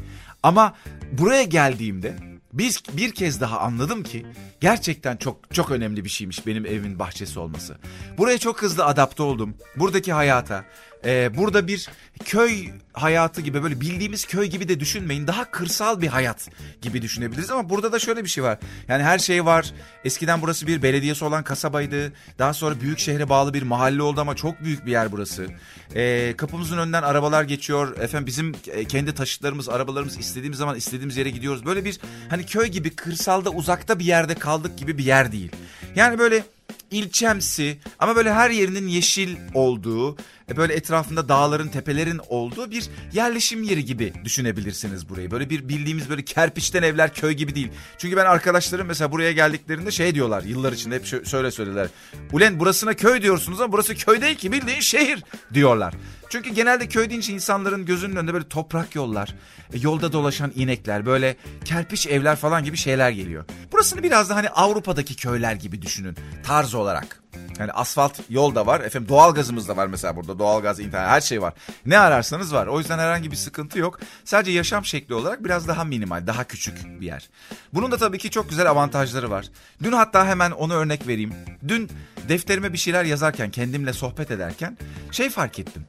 Ama 0.44 0.76
buraya 1.12 1.44
geldiğimde 1.44 2.16
biz 2.54 2.84
bir 2.94 3.12
kez 3.12 3.42
daha 3.42 3.60
anladım 3.60 4.04
ki 4.04 4.26
gerçekten 4.60 5.18
çok 5.18 5.54
çok 5.54 5.72
önemli 5.72 6.04
bir 6.04 6.10
şeymiş 6.10 6.48
benim 6.48 6.66
evimin 6.66 7.00
bahçesi 7.00 7.40
olması. 7.40 7.78
Buraya 8.18 8.38
çok 8.38 8.62
hızlı 8.62 8.86
adapte 8.86 9.24
oldum. 9.24 9.56
Buradaki 9.76 10.14
hayata, 10.14 10.66
e, 11.06 11.38
burada 11.38 11.68
bir 11.68 11.90
köy 12.26 12.70
hayatı 12.94 13.42
gibi 13.42 13.64
böyle 13.64 13.82
bildiğimiz 13.82 14.26
köy 14.26 14.48
gibi 14.48 14.68
de 14.68 14.80
düşünmeyin. 14.80 15.28
Daha 15.28 15.52
kırsal 15.52 16.02
bir 16.02 16.08
hayat 16.08 16.50
gibi 16.82 17.02
düşünebiliriz 17.02 17.52
ama 17.52 17.70
burada 17.70 17.92
da 17.92 18.00
şöyle 18.00 18.24
bir 18.24 18.30
şey 18.30 18.44
var. 18.44 18.58
Yani 18.88 19.04
her 19.04 19.20
şey 19.20 19.46
var. 19.46 19.74
Eskiden 20.04 20.42
burası 20.42 20.68
bir 20.68 20.84
belediyesi 20.84 21.26
olan 21.26 21.44
kasabaydı. 21.44 22.14
Daha 22.40 22.54
sonra 22.54 22.82
büyük 22.82 23.00
şehre 23.00 23.30
bağlı 23.30 23.54
bir 23.54 23.64
mahalle 23.64 24.02
oldu 24.02 24.22
ama 24.22 24.36
çok 24.36 24.64
büyük 24.64 24.86
bir 24.86 24.92
yer 24.92 25.12
burası. 25.12 25.48
E, 25.96 26.34
kapımızın 26.38 26.78
önünden 26.78 27.04
arabalar 27.04 27.44
geçiyor. 27.44 27.98
Efendim 27.98 28.28
bizim 28.28 28.56
e, 28.68 28.86
kendi 28.86 29.16
taşıtlarımız, 29.16 29.70
arabalarımız 29.70 30.20
istediğimiz 30.20 30.58
zaman 30.58 30.76
istediğimiz 30.76 31.18
yere 31.18 31.30
gidiyoruz. 31.30 31.66
Böyle 31.66 31.86
bir 31.86 32.00
hani 32.30 32.46
köy 32.46 32.68
gibi 32.68 32.90
kırsalda 32.90 33.50
uzakta 33.50 34.00
bir 34.00 34.06
yerde 34.06 34.36
kaldık 34.36 34.78
gibi 34.78 34.98
bir 34.98 35.06
yer 35.06 35.32
değil. 35.32 35.52
Yani 35.96 36.20
böyle 36.20 36.44
ilçemsi 36.92 37.78
ama 38.00 38.16
böyle 38.16 38.34
her 38.34 38.50
yerinin 38.50 38.88
yeşil 38.88 39.38
olduğu, 39.54 40.18
böyle 40.58 40.74
etrafında 40.74 41.30
dağların, 41.30 41.68
tepelerin 41.68 42.22
olduğu 42.30 42.72
bir 42.72 42.90
yerleşim 43.14 43.64
yeri 43.64 43.86
gibi 43.86 44.14
düşünebilirsiniz 44.24 45.10
burayı. 45.10 45.32
Böyle 45.32 45.50
bir 45.50 45.70
bildiğimiz 45.70 46.10
böyle 46.10 46.26
kerpiçten 46.26 46.84
evler 46.84 47.14
köy 47.14 47.34
gibi 47.34 47.56
değil. 47.56 47.72
Çünkü 47.98 48.18
ben 48.18 48.26
arkadaşlarım 48.26 48.88
mesela 48.88 49.12
buraya 49.12 49.32
geldiklerinde 49.32 49.92
şey 49.92 50.16
diyorlar 50.16 50.44
yıllar 50.44 50.74
içinde 50.74 50.96
hep 50.96 51.26
şöyle 51.28 51.52
söylediler. 51.52 51.88
Ulen 52.32 52.60
burasına 52.60 52.94
köy 52.94 53.22
diyorsunuz 53.22 53.62
ama 53.62 53.74
burası 53.74 53.96
köy 53.96 54.22
değil 54.22 54.36
ki 54.36 54.52
bildiğin 54.52 54.80
şehir 54.80 55.24
diyorlar. 55.54 55.94
Çünkü 56.30 56.50
genelde 56.50 56.88
köy 56.88 57.10
deyince 57.10 57.34
insanların 57.34 57.86
gözünün 57.86 58.16
önünde 58.16 58.34
böyle 58.34 58.48
toprak 58.48 58.96
yollar, 58.96 59.36
e, 59.74 59.78
yolda 59.78 60.14
dolaşan 60.14 60.52
inekler, 60.56 61.06
böyle 61.06 61.36
kerpiç 61.66 62.08
evler 62.08 62.36
falan 62.36 62.64
gibi 62.64 62.78
şeyler 62.78 63.12
geliyor. 63.12 63.46
Burasını 63.72 64.04
biraz 64.04 64.30
da 64.30 64.36
hani 64.36 64.50
Avrupa'daki 64.50 65.16
köyler 65.16 65.56
gibi 65.56 65.82
düşünün 65.82 66.18
tarz 66.44 66.74
olarak. 66.76 67.25
Yani 67.60 67.72
asfalt 67.72 68.20
yol 68.30 68.56
da 68.56 68.66
var. 68.68 68.82
Efendim 68.82 69.10
doğal 69.10 69.34
gazımız 69.34 69.68
da 69.68 69.78
var 69.78 69.88
mesela 69.88 70.16
burada. 70.16 70.40
Doğal 70.40 70.62
gaz, 70.62 70.80
internet 70.80 71.10
her 71.10 71.22
şey 71.22 71.42
var. 71.42 71.54
Ne 71.86 71.98
ararsanız 71.98 72.54
var. 72.54 72.68
O 72.68 72.80
yüzden 72.80 73.00
herhangi 73.00 73.32
bir 73.32 73.36
sıkıntı 73.36 73.80
yok. 73.80 74.00
Sadece 74.24 74.52
yaşam 74.52 74.86
şekli 74.86 75.16
olarak 75.16 75.44
biraz 75.44 75.68
daha 75.68 75.84
minimal, 75.84 76.28
daha 76.28 76.44
küçük 76.44 77.02
bir 77.02 77.06
yer. 77.06 77.30
Bunun 77.74 77.92
da 77.92 77.98
tabii 77.98 78.18
ki 78.18 78.30
çok 78.30 78.50
güzel 78.50 78.70
avantajları 78.70 79.30
var. 79.30 79.46
Dün 79.84 79.92
hatta 79.92 80.28
hemen 80.28 80.52
onu 80.52 80.74
örnek 80.74 81.08
vereyim. 81.08 81.34
Dün 81.68 81.90
defterime 82.30 82.74
bir 82.74 82.78
şeyler 82.78 83.04
yazarken, 83.06 83.52
kendimle 83.52 83.94
sohbet 83.94 84.32
ederken 84.32 84.78
şey 85.12 85.30
fark 85.30 85.60
ettim. 85.60 85.86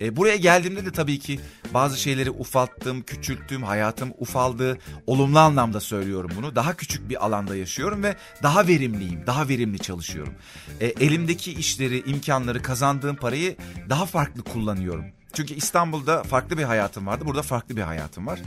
E, 0.00 0.16
buraya 0.16 0.36
geldiğimde 0.36 0.86
de 0.86 0.92
tabii 0.92 1.18
ki 1.18 1.40
bazı 1.74 2.00
şeyleri 2.00 2.30
ufalttım, 2.30 3.02
küçülttüm, 3.02 3.62
hayatım 3.62 4.12
ufaldı. 4.18 4.78
Olumlu 5.06 5.38
anlamda 5.38 5.80
söylüyorum 5.80 6.30
bunu. 6.36 6.56
Daha 6.56 6.76
küçük 6.76 7.08
bir 7.08 7.26
alanda 7.26 7.56
yaşıyorum 7.56 8.02
ve 8.02 8.16
daha 8.42 8.66
verimliyim, 8.66 9.26
daha 9.26 9.48
verimli 9.48 9.78
çalışıyorum. 9.78 10.34
E, 10.80 10.86
elimdeki 10.86 11.52
işleri, 11.52 12.02
imkanları, 12.06 12.62
kazandığım 12.62 13.16
parayı 13.16 13.56
daha 13.88 14.06
farklı 14.06 14.42
kullanıyorum. 14.42 15.04
Çünkü 15.32 15.54
İstanbul'da 15.54 16.22
farklı 16.22 16.58
bir 16.58 16.62
hayatım 16.62 17.06
vardı, 17.06 17.24
burada 17.26 17.42
farklı 17.42 17.76
bir 17.76 17.82
hayatım 17.82 18.26
var. 18.26 18.40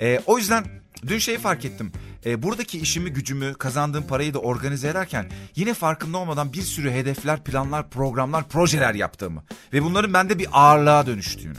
E, 0.00 0.20
o 0.26 0.38
yüzden 0.38 0.64
dün 1.06 1.18
şeyi 1.18 1.38
fark 1.38 1.64
ettim. 1.64 1.92
E, 2.26 2.42
buradaki 2.42 2.78
işimi, 2.78 3.10
gücümü, 3.10 3.54
kazandığım 3.54 4.06
parayı 4.06 4.34
da 4.34 4.38
organize 4.38 4.88
ederken 4.88 5.30
yine 5.56 5.74
farkında 5.74 6.18
olmadan 6.18 6.52
bir 6.52 6.62
sürü 6.62 6.90
hedefler, 6.90 7.44
planlar, 7.44 7.90
programlar, 7.90 8.48
projeler 8.48 8.94
yaptığımı 8.94 9.44
ve 9.72 9.82
bunların 9.82 10.12
bende 10.12 10.38
bir 10.38 10.48
ağırlığa 10.52 11.06
dönüştüğünü. 11.06 11.58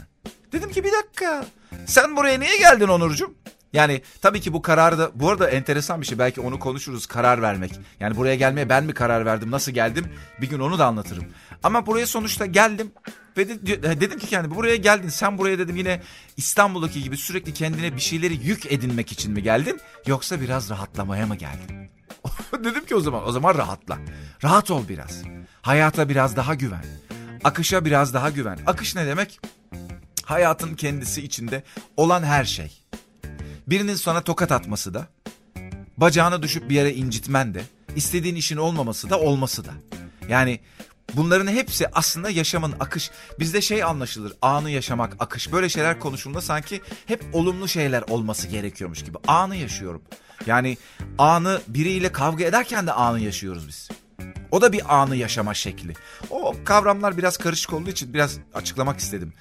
Dedim 0.52 0.70
ki 0.70 0.84
bir 0.84 0.92
dakika 0.92 1.46
sen 1.86 2.16
buraya 2.16 2.40
niye 2.40 2.58
geldin 2.58 2.88
Onurcuğum? 2.88 3.34
Yani 3.76 4.02
tabii 4.22 4.40
ki 4.40 4.52
bu 4.52 4.62
kararı 4.62 4.98
da 4.98 5.10
bu 5.14 5.30
arada 5.30 5.50
enteresan 5.50 6.00
bir 6.00 6.06
şey 6.06 6.18
belki 6.18 6.40
onu 6.40 6.58
konuşuruz 6.58 7.06
karar 7.06 7.42
vermek. 7.42 7.72
Yani 8.00 8.16
buraya 8.16 8.34
gelmeye 8.34 8.68
ben 8.68 8.84
mi 8.84 8.94
karar 8.94 9.26
verdim 9.26 9.50
nasıl 9.50 9.72
geldim 9.72 10.06
bir 10.40 10.50
gün 10.50 10.60
onu 10.60 10.78
da 10.78 10.86
anlatırım. 10.86 11.24
Ama 11.62 11.86
buraya 11.86 12.06
sonuçta 12.06 12.46
geldim 12.46 12.92
ve 13.36 13.48
de, 13.48 13.82
dedim 14.00 14.18
ki 14.18 14.26
kendi 14.26 14.54
buraya 14.54 14.76
geldin 14.76 15.08
sen 15.08 15.38
buraya 15.38 15.58
dedim 15.58 15.76
yine 15.76 16.02
İstanbul'daki 16.36 17.02
gibi 17.02 17.16
sürekli 17.16 17.54
kendine 17.54 17.96
bir 17.96 18.00
şeyleri 18.00 18.46
yük 18.46 18.72
edinmek 18.72 19.12
için 19.12 19.32
mi 19.32 19.42
geldin 19.42 19.80
yoksa 20.06 20.40
biraz 20.40 20.70
rahatlamaya 20.70 21.26
mı 21.26 21.36
geldin? 21.36 21.90
dedim 22.64 22.86
ki 22.86 22.94
o 22.94 23.00
zaman 23.00 23.28
o 23.28 23.32
zaman 23.32 23.54
rahatla. 23.54 23.98
Rahat 24.44 24.70
ol 24.70 24.88
biraz. 24.88 25.22
Hayata 25.62 26.08
biraz 26.08 26.36
daha 26.36 26.54
güven. 26.54 26.84
Akışa 27.44 27.84
biraz 27.84 28.14
daha 28.14 28.30
güven. 28.30 28.58
Akış 28.66 28.96
ne 28.96 29.06
demek? 29.06 29.40
Hayatın 30.24 30.74
kendisi 30.74 31.22
içinde 31.22 31.62
olan 31.96 32.22
her 32.22 32.44
şey. 32.44 32.82
Birinin 33.66 33.94
sana 33.94 34.20
tokat 34.20 34.52
atması 34.52 34.94
da, 34.94 35.06
bacağına 35.96 36.42
düşüp 36.42 36.70
bir 36.70 36.74
yere 36.74 36.94
incitmen 36.94 37.54
de, 37.54 37.62
istediğin 37.96 38.34
işin 38.34 38.56
olmaması 38.56 39.10
da 39.10 39.20
olması 39.20 39.64
da. 39.64 39.70
Yani 40.28 40.60
bunların 41.14 41.46
hepsi 41.46 41.88
aslında 41.92 42.30
yaşamın 42.30 42.74
akış. 42.80 43.10
Bizde 43.40 43.60
şey 43.60 43.84
anlaşılır 43.84 44.32
anı 44.42 44.70
yaşamak, 44.70 45.16
akış 45.18 45.52
böyle 45.52 45.68
şeyler 45.68 46.00
konuşulduğunda 46.00 46.40
sanki 46.40 46.80
hep 47.06 47.24
olumlu 47.32 47.68
şeyler 47.68 48.02
olması 48.02 48.48
gerekiyormuş 48.48 49.04
gibi. 49.04 49.18
Anı 49.26 49.56
yaşıyorum. 49.56 50.02
Yani 50.46 50.78
anı 51.18 51.60
biriyle 51.68 52.12
kavga 52.12 52.44
ederken 52.44 52.86
de 52.86 52.92
anı 52.92 53.20
yaşıyoruz 53.20 53.68
biz. 53.68 53.88
O 54.50 54.62
da 54.62 54.72
bir 54.72 54.96
anı 54.96 55.16
yaşama 55.16 55.54
şekli. 55.54 55.94
O 56.30 56.54
kavramlar 56.64 57.16
biraz 57.18 57.36
karışık 57.36 57.72
olduğu 57.72 57.90
için 57.90 58.14
biraz 58.14 58.38
açıklamak 58.54 58.98
istedim. 58.98 59.32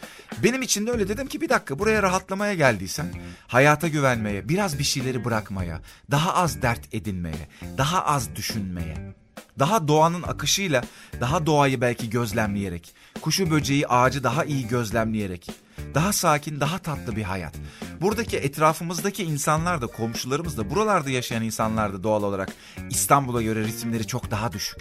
Benim 0.43 0.61
için 0.61 0.87
de 0.87 0.91
öyle 0.91 1.07
dedim 1.07 1.27
ki 1.27 1.41
bir 1.41 1.49
dakika 1.49 1.79
buraya 1.79 2.03
rahatlamaya 2.03 2.53
geldiysen, 2.53 3.13
hayata 3.47 3.87
güvenmeye, 3.87 4.49
biraz 4.49 4.79
bir 4.79 4.83
şeyleri 4.83 5.25
bırakmaya, 5.25 5.81
daha 6.11 6.33
az 6.33 6.61
dert 6.61 6.93
edinmeye, 6.93 7.49
daha 7.77 8.05
az 8.05 8.35
düşünmeye, 8.35 9.15
daha 9.59 9.87
doğanın 9.87 10.23
akışıyla, 10.23 10.83
daha 11.19 11.45
doğayı 11.45 11.81
belki 11.81 12.09
gözlemleyerek, 12.09 12.95
kuşu 13.21 13.51
böceği 13.51 13.87
ağacı 13.87 14.23
daha 14.23 14.45
iyi 14.45 14.67
gözlemleyerek, 14.67 15.64
daha 15.93 16.13
sakin, 16.13 16.59
daha 16.59 16.77
tatlı 16.77 17.15
bir 17.15 17.23
hayat. 17.23 17.55
Buradaki 18.01 18.37
etrafımızdaki 18.37 19.23
insanlar 19.23 19.81
da, 19.81 19.87
komşularımız 19.87 20.57
da, 20.57 20.69
buralarda 20.69 21.09
yaşayan 21.09 21.43
insanlar 21.43 21.93
da 21.93 22.03
doğal 22.03 22.23
olarak 22.23 22.49
İstanbul'a 22.89 23.41
göre 23.41 23.63
ritimleri 23.63 24.07
çok 24.07 24.31
daha 24.31 24.51
düşük. 24.51 24.79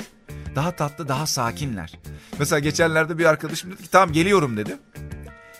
Daha 0.54 0.76
tatlı, 0.76 1.08
daha 1.08 1.26
sakinler. 1.26 1.92
Mesela 2.38 2.58
geçenlerde 2.58 3.18
bir 3.18 3.24
arkadaşım 3.24 3.70
dedi 3.72 3.82
ki 3.82 3.90
tamam 3.90 4.12
geliyorum 4.12 4.56
dedi. 4.56 4.76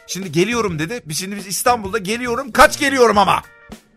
Şimdi 0.06 0.32
geliyorum 0.32 0.78
dedi. 0.78 1.02
Biz 1.06 1.18
şimdi 1.18 1.36
biz 1.36 1.46
İstanbul'da 1.46 1.98
geliyorum. 1.98 2.52
Kaç 2.52 2.78
geliyorum 2.78 3.18
ama? 3.18 3.42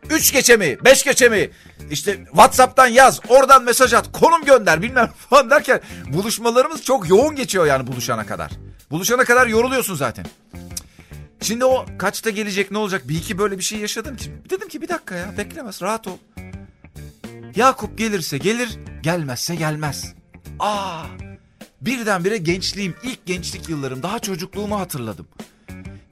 Üç 0.09 0.33
geçe 0.33 0.57
mi? 0.57 0.77
Beş 0.85 1.03
geçe 1.03 1.29
mi? 1.29 1.49
İşte 1.91 2.17
Whatsapp'tan 2.25 2.87
yaz. 2.87 3.19
Oradan 3.27 3.63
mesaj 3.63 3.93
at. 3.93 4.11
Konum 4.11 4.45
gönder 4.45 4.81
bilmem 4.81 5.09
falan 5.29 5.49
derken 5.49 5.81
buluşmalarımız 6.13 6.83
çok 6.83 7.09
yoğun 7.09 7.35
geçiyor 7.35 7.65
yani 7.65 7.87
buluşana 7.87 8.25
kadar. 8.25 8.51
Buluşana 8.91 9.23
kadar 9.23 9.47
yoruluyorsun 9.47 9.95
zaten. 9.95 10.25
Şimdi 11.41 11.65
o 11.65 11.85
kaçta 11.97 12.29
gelecek 12.29 12.71
ne 12.71 12.77
olacak? 12.77 13.09
Bir 13.09 13.15
iki 13.15 13.37
böyle 13.37 13.57
bir 13.57 13.63
şey 13.63 13.79
yaşadım 13.79 14.15
ki. 14.15 14.31
Dedim 14.49 14.67
ki 14.67 14.81
bir 14.81 14.89
dakika 14.89 15.15
ya 15.15 15.37
beklemez 15.37 15.81
rahat 15.81 16.07
ol. 16.07 16.17
Yakup 17.55 17.97
gelirse 17.97 18.37
gelir 18.37 18.79
gelmezse 19.01 19.55
gelmez. 19.55 20.13
Aa 20.59 21.03
birdenbire 21.81 22.37
gençliğim, 22.37 22.95
ilk 23.03 23.25
gençlik 23.25 23.69
yıllarım, 23.69 24.03
daha 24.03 24.19
çocukluğumu 24.19 24.79
hatırladım. 24.79 25.27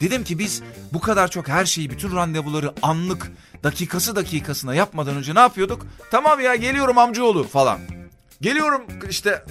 Dedim 0.01 0.24
ki 0.24 0.39
biz 0.39 0.62
bu 0.94 1.00
kadar 1.00 1.27
çok 1.27 1.48
her 1.48 1.65
şeyi, 1.65 1.89
bütün 1.89 2.15
randevuları 2.15 2.74
anlık, 2.82 3.32
dakikası 3.63 4.15
dakikasına 4.15 4.75
yapmadan 4.75 5.15
önce 5.15 5.36
ne 5.36 5.39
yapıyorduk? 5.39 5.86
Tamam 6.12 6.39
ya 6.39 6.55
geliyorum 6.55 6.98
amcaoğlu 6.98 7.44
falan. 7.44 7.79
Geliyorum 8.41 8.82
işte 9.10 9.44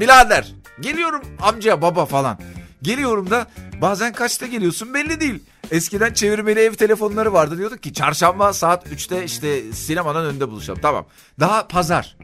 birader. 0.00 0.54
Geliyorum 0.80 1.22
amca 1.40 1.82
baba 1.82 2.06
falan. 2.06 2.38
Geliyorum 2.82 3.30
da 3.30 3.46
bazen 3.80 4.12
kaçta 4.12 4.46
geliyorsun 4.46 4.94
belli 4.94 5.20
değil. 5.20 5.42
Eskiden 5.70 6.12
çevirmeli 6.12 6.60
ev 6.60 6.74
telefonları 6.74 7.32
vardı 7.32 7.58
diyorduk 7.58 7.82
ki 7.82 7.92
çarşamba 7.92 8.52
saat 8.52 8.86
3'te 8.86 9.24
işte 9.24 9.72
sinemadan 9.72 10.24
önünde 10.24 10.48
buluşalım. 10.48 10.80
Tamam. 10.82 11.06
Daha 11.40 11.68
pazar. 11.68 12.16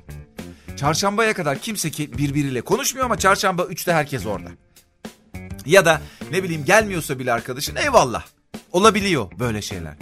Çarşambaya 0.76 1.34
kadar 1.34 1.58
kimse 1.58 1.90
ki 1.90 2.18
birbiriyle 2.18 2.60
konuşmuyor 2.60 3.06
ama 3.06 3.18
çarşamba 3.18 3.62
3'te 3.62 3.92
herkes 3.92 4.26
orada. 4.26 4.48
Ya 5.66 5.84
da 5.84 6.00
ne 6.30 6.42
bileyim 6.42 6.64
gelmiyorsa 6.64 7.18
bile 7.18 7.32
arkadaşın 7.32 7.76
eyvallah. 7.76 8.24
Olabiliyor 8.72 9.30
böyle 9.38 9.62
şeyler. 9.62 9.94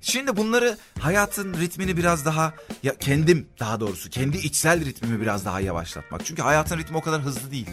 Şimdi 0.00 0.36
bunları 0.36 0.78
hayatın 1.00 1.54
ritmini 1.54 1.96
biraz 1.96 2.24
daha 2.24 2.54
ya 2.82 2.94
kendim 2.94 3.46
daha 3.60 3.80
doğrusu 3.80 4.10
kendi 4.10 4.36
içsel 4.36 4.84
ritmimi 4.84 5.20
biraz 5.20 5.44
daha 5.44 5.60
yavaşlatmak. 5.60 6.26
Çünkü 6.26 6.42
hayatın 6.42 6.78
ritmi 6.78 6.96
o 6.96 7.00
kadar 7.00 7.20
hızlı 7.20 7.50
değil. 7.50 7.66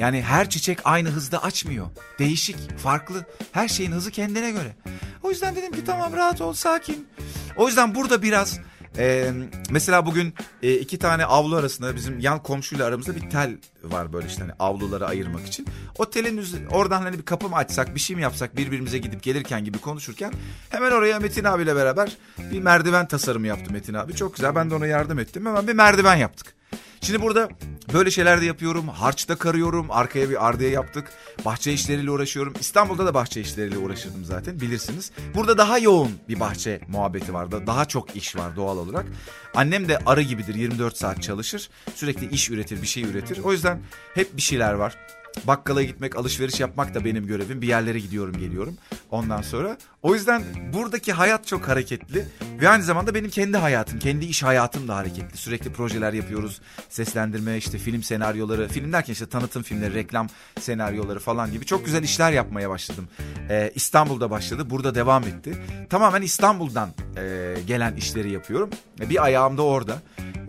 Yani 0.00 0.22
her 0.22 0.50
çiçek 0.50 0.78
aynı 0.84 1.08
hızda 1.08 1.42
açmıyor. 1.42 1.86
Değişik, 2.18 2.78
farklı. 2.78 3.24
Her 3.52 3.68
şeyin 3.68 3.92
hızı 3.92 4.10
kendine 4.10 4.50
göre. 4.50 4.76
O 5.22 5.30
yüzden 5.30 5.56
dedim 5.56 5.72
ki 5.72 5.84
tamam 5.84 6.12
rahat 6.12 6.40
ol, 6.40 6.52
sakin. 6.52 7.08
O 7.56 7.66
yüzden 7.66 7.94
burada 7.94 8.22
biraz 8.22 8.60
ee, 8.98 9.30
mesela 9.70 10.06
bugün 10.06 10.34
e, 10.62 10.74
iki 10.74 10.98
tane 10.98 11.24
avlu 11.24 11.56
arasında 11.56 11.96
bizim 11.96 12.18
yan 12.18 12.42
komşuyla 12.42 12.86
aramızda 12.86 13.16
bir 13.16 13.30
tel 13.30 13.56
var 13.84 14.12
böyle 14.12 14.26
işte 14.26 14.40
hani 14.40 14.52
avluları 14.58 15.06
ayırmak 15.06 15.46
için. 15.46 15.66
O 15.98 16.10
telin 16.10 16.66
oradan 16.70 17.02
hani 17.02 17.18
bir 17.18 17.24
kapı 17.24 17.48
mı 17.48 17.56
açsak 17.56 17.94
bir 17.94 18.00
şey 18.00 18.16
mi 18.16 18.22
yapsak 18.22 18.56
birbirimize 18.56 18.98
gidip 18.98 19.22
gelirken 19.22 19.64
gibi 19.64 19.78
konuşurken 19.78 20.32
hemen 20.70 20.90
oraya 20.90 21.18
Metin 21.18 21.44
abiyle 21.44 21.76
beraber 21.76 22.16
bir 22.38 22.60
merdiven 22.60 23.08
tasarımı 23.08 23.46
yaptı 23.46 23.72
Metin 23.72 23.94
abi. 23.94 24.14
Çok 24.14 24.36
güzel 24.36 24.54
ben 24.54 24.70
de 24.70 24.74
ona 24.74 24.86
yardım 24.86 25.18
ettim 25.18 25.46
hemen 25.46 25.68
bir 25.68 25.74
merdiven 25.74 26.16
yaptık. 26.16 26.59
Şimdi 27.02 27.22
burada 27.22 27.48
böyle 27.92 28.10
şeyler 28.10 28.40
de 28.40 28.44
yapıyorum. 28.44 28.88
Harçta 28.88 29.36
karıyorum. 29.36 29.86
Arkaya 29.90 30.30
bir 30.30 30.48
ardiye 30.48 30.70
yaptık. 30.70 31.12
Bahçe 31.44 31.72
işleriyle 31.72 32.10
uğraşıyorum. 32.10 32.54
İstanbul'da 32.60 33.06
da 33.06 33.14
bahçe 33.14 33.40
işleriyle 33.40 33.78
uğraşırdım 33.78 34.24
zaten 34.24 34.60
bilirsiniz. 34.60 35.12
Burada 35.34 35.58
daha 35.58 35.78
yoğun 35.78 36.10
bir 36.28 36.40
bahçe 36.40 36.80
muhabbeti 36.88 37.34
var. 37.34 37.66
Daha 37.66 37.84
çok 37.84 38.16
iş 38.16 38.36
var 38.36 38.56
doğal 38.56 38.78
olarak. 38.78 39.06
Annem 39.54 39.88
de 39.88 39.98
arı 40.06 40.22
gibidir 40.22 40.54
24 40.54 40.96
saat 40.96 41.22
çalışır. 41.22 41.70
Sürekli 41.94 42.30
iş 42.30 42.50
üretir 42.50 42.82
bir 42.82 42.86
şey 42.86 43.02
üretir. 43.02 43.38
O 43.44 43.52
yüzden 43.52 43.82
hep 44.14 44.36
bir 44.36 44.42
şeyler 44.42 44.72
var. 44.72 44.96
Bakkala 45.44 45.82
gitmek, 45.82 46.16
alışveriş 46.16 46.60
yapmak 46.60 46.94
da 46.94 47.04
benim 47.04 47.26
görevim. 47.26 47.62
Bir 47.62 47.68
yerlere 47.68 47.98
gidiyorum, 47.98 48.38
geliyorum. 48.38 48.76
Ondan 49.10 49.42
sonra. 49.42 49.76
O 50.02 50.14
yüzden 50.14 50.42
buradaki 50.72 51.12
hayat 51.12 51.46
çok 51.46 51.68
hareketli. 51.68 52.24
Ve 52.60 52.68
aynı 52.68 52.82
zamanda 52.82 53.14
benim 53.14 53.30
kendi 53.30 53.56
hayatım, 53.56 53.98
kendi 53.98 54.24
iş 54.24 54.42
hayatım 54.42 54.88
da 54.88 54.96
hareketli. 54.96 55.36
Sürekli 55.36 55.72
projeler 55.72 56.12
yapıyoruz. 56.12 56.60
Seslendirme, 56.88 57.56
işte 57.56 57.78
film 57.78 58.02
senaryoları. 58.02 58.68
Film 58.68 58.92
derken 58.92 59.12
işte 59.12 59.26
tanıtım 59.26 59.62
filmleri, 59.62 59.94
reklam 59.94 60.28
senaryoları 60.60 61.18
falan 61.18 61.52
gibi. 61.52 61.66
Çok 61.66 61.84
güzel 61.84 62.02
işler 62.02 62.32
yapmaya 62.32 62.70
başladım. 62.70 63.08
Ee, 63.50 63.72
İstanbul'da 63.74 64.30
başladı. 64.30 64.70
Burada 64.70 64.94
devam 64.94 65.24
etti. 65.24 65.56
Tamamen 65.90 66.22
İstanbul'dan 66.22 66.90
e, 67.16 67.54
gelen 67.66 67.96
işleri 67.96 68.30
yapıyorum. 68.30 68.70
Bir 69.00 69.24
ayağım 69.24 69.58
da 69.58 69.62
orada. 69.62 69.98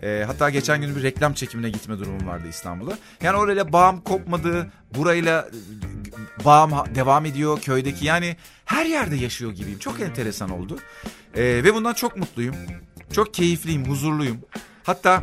E, 0.02 0.24
hatta 0.26 0.50
geçen 0.50 0.80
gün 0.80 0.96
bir 0.96 1.02
reklam 1.02 1.34
çekimine 1.34 1.70
gitme 1.70 1.98
durumum 1.98 2.26
vardı 2.26 2.44
İstanbul'a. 2.50 2.98
Yani 3.22 3.36
orayla 3.36 3.72
bağım 3.72 4.00
kopmadı. 4.00 4.72
Burayla 4.94 5.48
e, 6.40 6.44
bağım 6.44 6.70
devam 6.94 7.26
ediyor 7.26 7.60
köydeki. 7.60 8.06
Yani 8.06 8.36
her 8.64 8.86
yerde 8.86 9.16
yaşıyor 9.16 9.52
gibiyim. 9.52 9.78
Çok 9.78 10.00
enteresan 10.00 10.50
oldu. 10.50 10.78
E, 11.34 11.42
ve 11.42 11.74
bundan 11.74 11.94
çok 11.94 12.16
mutluyum. 12.16 12.56
Çok 13.12 13.34
keyifliyim, 13.34 13.88
huzurluyum. 13.88 14.38
Hatta 14.82 15.22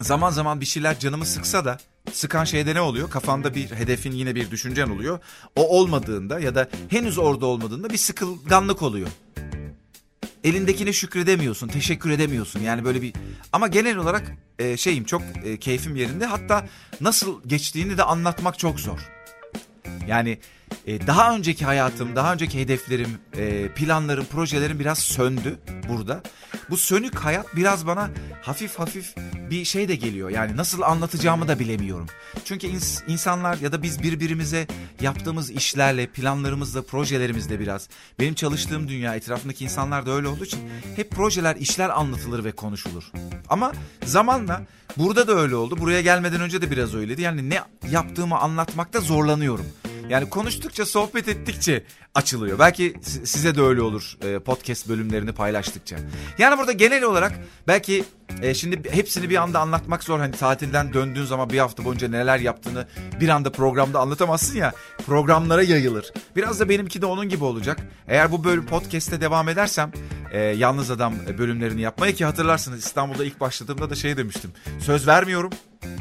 zaman 0.00 0.30
zaman 0.30 0.60
bir 0.60 0.66
şeyler 0.66 0.98
canımı 0.98 1.26
sıksa 1.26 1.64
da 1.64 1.78
sıkan 2.12 2.44
şeyde 2.44 2.74
ne 2.74 2.80
oluyor? 2.80 3.10
Kafanda 3.10 3.54
bir 3.54 3.70
hedefin 3.70 4.12
yine 4.12 4.34
bir 4.34 4.50
düşüncen 4.50 4.88
oluyor. 4.88 5.18
O 5.56 5.78
olmadığında 5.78 6.40
ya 6.40 6.54
da 6.54 6.68
henüz 6.88 7.18
orada 7.18 7.46
olmadığında 7.46 7.90
bir 7.90 7.98
sıkılganlık 7.98 8.82
oluyor 8.82 9.08
elindekine 10.44 10.92
şükredemiyorsun, 10.92 11.68
teşekkür 11.68 12.10
edemiyorsun. 12.10 12.60
Yani 12.60 12.84
böyle 12.84 13.02
bir 13.02 13.12
ama 13.52 13.68
genel 13.68 13.96
olarak 13.96 14.32
e, 14.58 14.76
şeyim 14.76 15.04
çok 15.04 15.22
e, 15.44 15.56
keyfim 15.56 15.96
yerinde. 15.96 16.26
Hatta 16.26 16.66
nasıl 17.00 17.42
geçtiğini 17.46 17.98
de 17.98 18.02
anlatmak 18.02 18.58
çok 18.58 18.80
zor. 18.80 18.98
Yani 20.08 20.38
e, 20.86 21.06
daha 21.06 21.36
önceki 21.36 21.64
hayatım, 21.64 22.16
daha 22.16 22.32
önceki 22.32 22.60
hedeflerim, 22.60 23.18
e, 23.36 23.68
planlarım, 23.68 24.24
projelerim 24.24 24.78
biraz 24.78 24.98
söndü 24.98 25.58
burada. 25.88 26.22
Bu 26.70 26.76
sönük 26.76 27.14
hayat 27.18 27.56
biraz 27.56 27.86
bana 27.86 28.10
hafif 28.42 28.78
hafif 28.78 29.14
bir 29.50 29.64
şey 29.64 29.88
de 29.88 29.96
geliyor. 29.96 30.30
Yani 30.30 30.56
nasıl 30.56 30.82
anlatacağımı 30.82 31.48
da 31.48 31.58
bilemiyorum. 31.58 32.06
Çünkü 32.44 32.66
ins- 32.66 33.02
insanlar 33.06 33.58
ya 33.58 33.72
da 33.72 33.82
biz 33.82 34.02
birbirimize 34.02 34.66
yaptığımız 35.00 35.50
işlerle, 35.50 36.06
planlarımızla, 36.06 36.82
projelerimizle 36.82 37.60
biraz. 37.60 37.88
Benim 38.18 38.34
çalıştığım 38.34 38.88
dünya 38.88 39.14
etrafındaki 39.14 39.64
insanlar 39.64 40.06
da 40.06 40.10
öyle 40.10 40.28
olduğu 40.28 40.44
için 40.44 40.60
hep 40.96 41.10
projeler, 41.10 41.56
işler 41.56 41.88
anlatılır 41.90 42.44
ve 42.44 42.52
konuşulur. 42.52 43.04
Ama 43.48 43.72
zamanla 44.04 44.62
burada 44.96 45.28
da 45.28 45.32
öyle 45.32 45.54
oldu. 45.56 45.76
Buraya 45.78 46.00
gelmeden 46.00 46.40
önce 46.40 46.62
de 46.62 46.70
biraz 46.70 46.94
öyleydi. 46.94 47.22
Yani 47.22 47.50
ne 47.50 47.60
yaptığımı 47.90 48.38
anlatmakta 48.38 49.00
zorlanıyorum. 49.00 49.66
Yani 50.08 50.30
konuştukça, 50.30 50.86
sohbet 50.86 51.28
ettikçe 51.28 51.84
açılıyor. 52.14 52.58
Belki 52.58 52.94
size 53.02 53.54
de 53.54 53.62
öyle 53.62 53.82
olur 53.82 54.16
e, 54.24 54.38
podcast 54.38 54.88
bölümlerini 54.88 55.32
paylaştıkça. 55.32 55.96
Yani 56.38 56.58
burada 56.58 56.72
genel 56.72 57.02
olarak 57.02 57.32
belki 57.68 58.04
e, 58.42 58.54
şimdi 58.54 58.90
hepsini 58.90 59.30
bir 59.30 59.36
anda 59.36 59.60
anlatmak 59.60 60.04
zor. 60.04 60.18
Hani 60.18 60.32
tatilden 60.32 60.92
döndüğün 60.92 61.24
zaman 61.24 61.50
bir 61.50 61.58
hafta 61.58 61.84
boyunca 61.84 62.08
neler 62.08 62.38
yaptığını 62.38 62.86
bir 63.20 63.28
anda 63.28 63.52
programda 63.52 64.00
anlatamazsın 64.00 64.58
ya. 64.58 64.72
Programlara 65.06 65.62
yayılır. 65.62 66.12
Biraz 66.36 66.60
da 66.60 66.68
benimki 66.68 67.02
de 67.02 67.06
onun 67.06 67.28
gibi 67.28 67.44
olacak. 67.44 67.78
Eğer 68.08 68.32
bu 68.32 68.44
bölüm 68.44 68.66
podcast'te 68.66 69.20
devam 69.20 69.48
edersem 69.48 69.92
e, 70.32 70.38
Yalnız 70.38 70.90
Adam 70.90 71.14
bölümlerini 71.38 71.80
yapmaya 71.80 72.12
ki 72.12 72.24
hatırlarsınız 72.24 72.84
İstanbul'da 72.84 73.24
ilk 73.24 73.40
başladığımda 73.40 73.90
da 73.90 73.94
şey 73.94 74.16
demiştim. 74.16 74.50
Söz 74.80 75.06
vermiyorum 75.06 75.50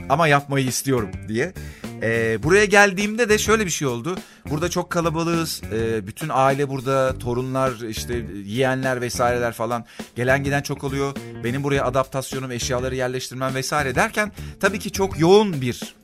ama 0.10 0.28
yapmayı 0.28 0.68
istiyorum 0.68 1.10
diye. 1.28 1.54
Ee, 2.02 2.44
buraya 2.44 2.66
geldiğimde 2.66 3.30
de 3.30 3.38
şöyle 3.38 3.66
bir 3.66 3.72
şey 3.72 3.88
oldu. 3.88 4.18
Burada 4.50 4.70
çok 4.70 4.90
kalabalığız. 4.90 5.62
Ee, 5.74 6.08
bütün 6.08 6.30
aile 6.32 6.70
burada, 6.70 7.18
torunlar, 7.20 7.72
işte 7.90 8.26
yeğenler 8.46 9.02
vesaireler 9.02 9.54
falan. 9.54 9.86
Gelen 10.16 10.44
giden 10.44 10.62
çok 10.62 10.84
oluyor. 10.84 11.16
Benim 11.44 11.64
buraya 11.64 11.86
adaptasyonum, 11.86 12.52
eşyaları 12.52 12.96
yerleştirmem 12.96 13.56
vesaire 13.56 13.96
derken 13.96 14.32
tabii 14.60 14.80
ki 14.80 14.92
çok 14.92 15.20
yoğun 15.20 15.62
bir 15.62 15.96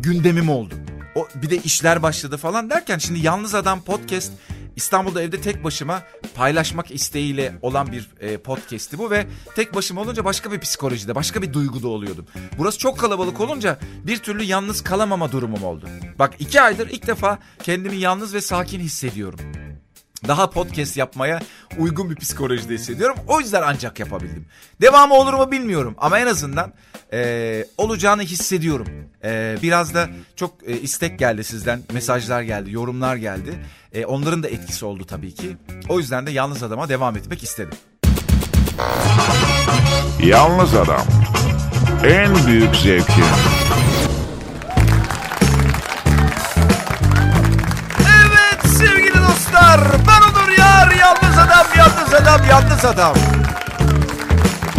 gündemim 0.00 0.48
oldu. 0.48 0.74
O 1.14 1.28
bir 1.34 1.50
de 1.50 1.56
işler 1.56 2.02
başladı 2.02 2.36
falan 2.36 2.70
derken 2.70 2.98
şimdi 2.98 3.26
Yalnız 3.26 3.54
Adam 3.54 3.82
podcast 3.82 4.32
İstanbul'da 4.76 5.22
evde 5.22 5.40
tek 5.40 5.64
başıma 5.64 6.02
paylaşmak 6.34 6.90
isteğiyle 6.90 7.54
olan 7.62 7.92
bir 7.92 8.08
e, 8.20 8.36
podcast'ti 8.36 8.98
bu 8.98 9.10
ve 9.10 9.26
tek 9.56 9.74
başıma 9.74 10.00
olunca 10.00 10.24
başka 10.24 10.52
bir 10.52 10.60
psikolojide, 10.60 11.14
başka 11.14 11.42
bir 11.42 11.52
duyguda 11.52 11.88
oluyordum. 11.88 12.26
Burası 12.58 12.78
çok 12.78 12.98
kalabalık 12.98 13.40
olunca 13.40 13.78
bir 14.06 14.16
türlü 14.16 14.42
yalnız 14.42 14.84
kalamama 14.84 15.32
durumum 15.32 15.64
oldu. 15.64 15.88
Bak 16.18 16.34
iki 16.38 16.60
aydır 16.60 16.88
ilk 16.90 17.06
defa 17.06 17.38
kendimi 17.62 17.96
yalnız 17.96 18.34
ve 18.34 18.40
sakin 18.40 18.80
hissediyorum 18.80 19.40
daha 20.28 20.50
podcast 20.50 20.96
yapmaya 20.96 21.40
uygun 21.78 22.10
bir 22.10 22.16
psikolojide 22.16 22.74
hissediyorum. 22.74 23.16
O 23.28 23.40
yüzden 23.40 23.62
ancak 23.66 24.00
yapabildim. 24.00 24.46
Devamı 24.80 25.14
olur 25.14 25.34
mu 25.34 25.50
bilmiyorum 25.50 25.94
ama 25.98 26.18
en 26.18 26.26
azından 26.26 26.72
e, 27.12 27.64
olacağını 27.78 28.22
hissediyorum. 28.22 28.86
E, 29.24 29.56
biraz 29.62 29.94
da 29.94 30.08
çok 30.36 30.54
e, 30.66 30.80
istek 30.80 31.18
geldi 31.18 31.44
sizden, 31.44 31.80
mesajlar 31.92 32.42
geldi, 32.42 32.72
yorumlar 32.72 33.16
geldi. 33.16 33.54
E, 33.92 34.06
onların 34.06 34.42
da 34.42 34.48
etkisi 34.48 34.84
oldu 34.84 35.04
tabii 35.04 35.34
ki. 35.34 35.56
O 35.88 35.98
yüzden 35.98 36.26
de 36.26 36.30
Yalnız 36.30 36.62
Adam'a 36.62 36.88
devam 36.88 37.16
etmek 37.16 37.42
istedim. 37.42 37.78
Yalnız 40.22 40.74
Adam 40.74 41.02
en 42.04 42.46
büyük 42.46 42.76
zevkin. 42.76 43.24
Yalnız 51.84 52.14
Adam 52.14 52.40
Yalnız 52.50 52.84
Adam. 52.84 53.14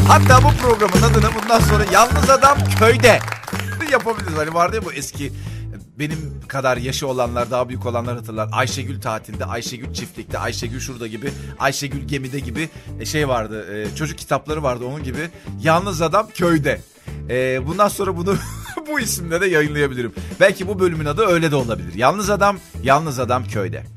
Hatta 0.07 0.43
bu 0.43 0.51
programın 0.61 1.01
adını 1.01 1.29
bundan 1.41 1.59
sonra 1.59 1.85
Yalnız 1.93 2.29
Adam 2.29 2.57
Köyde 2.79 3.19
yapabiliriz. 3.91 4.37
Hani 4.37 4.53
vardı 4.53 4.75
ya 4.75 4.85
bu 4.85 4.93
eski 4.93 5.31
benim 5.99 6.41
kadar 6.47 6.77
yaşı 6.77 7.07
olanlar 7.07 7.51
daha 7.51 7.69
büyük 7.69 7.85
olanlar 7.85 8.15
hatırlar. 8.15 8.49
Ayşegül 8.51 9.01
tatilde, 9.01 9.45
Ayşegül 9.45 9.93
çiftlikte, 9.93 10.37
Ayşegül 10.39 10.79
şurada 10.79 11.07
gibi, 11.07 11.31
Ayşegül 11.59 12.07
gemide 12.07 12.39
gibi 12.39 12.69
e, 12.99 13.05
şey 13.05 13.27
vardı. 13.27 13.75
E, 13.75 13.95
çocuk 13.95 14.17
kitapları 14.17 14.63
vardı 14.63 14.85
onun 14.85 15.03
gibi. 15.03 15.29
Yalnız 15.61 16.01
adam 16.01 16.27
köyde. 16.33 16.81
E, 17.29 17.67
bundan 17.67 17.87
sonra 17.87 18.17
bunu 18.17 18.35
bu 18.87 18.99
isimle 18.99 19.41
de 19.41 19.47
yayınlayabilirim. 19.47 20.13
Belki 20.39 20.67
bu 20.67 20.79
bölümün 20.79 21.05
adı 21.05 21.25
öyle 21.25 21.51
de 21.51 21.55
olabilir. 21.55 21.93
Yalnız 21.93 22.29
adam, 22.29 22.57
yalnız 22.83 23.19
adam 23.19 23.43
köyde. 23.43 23.94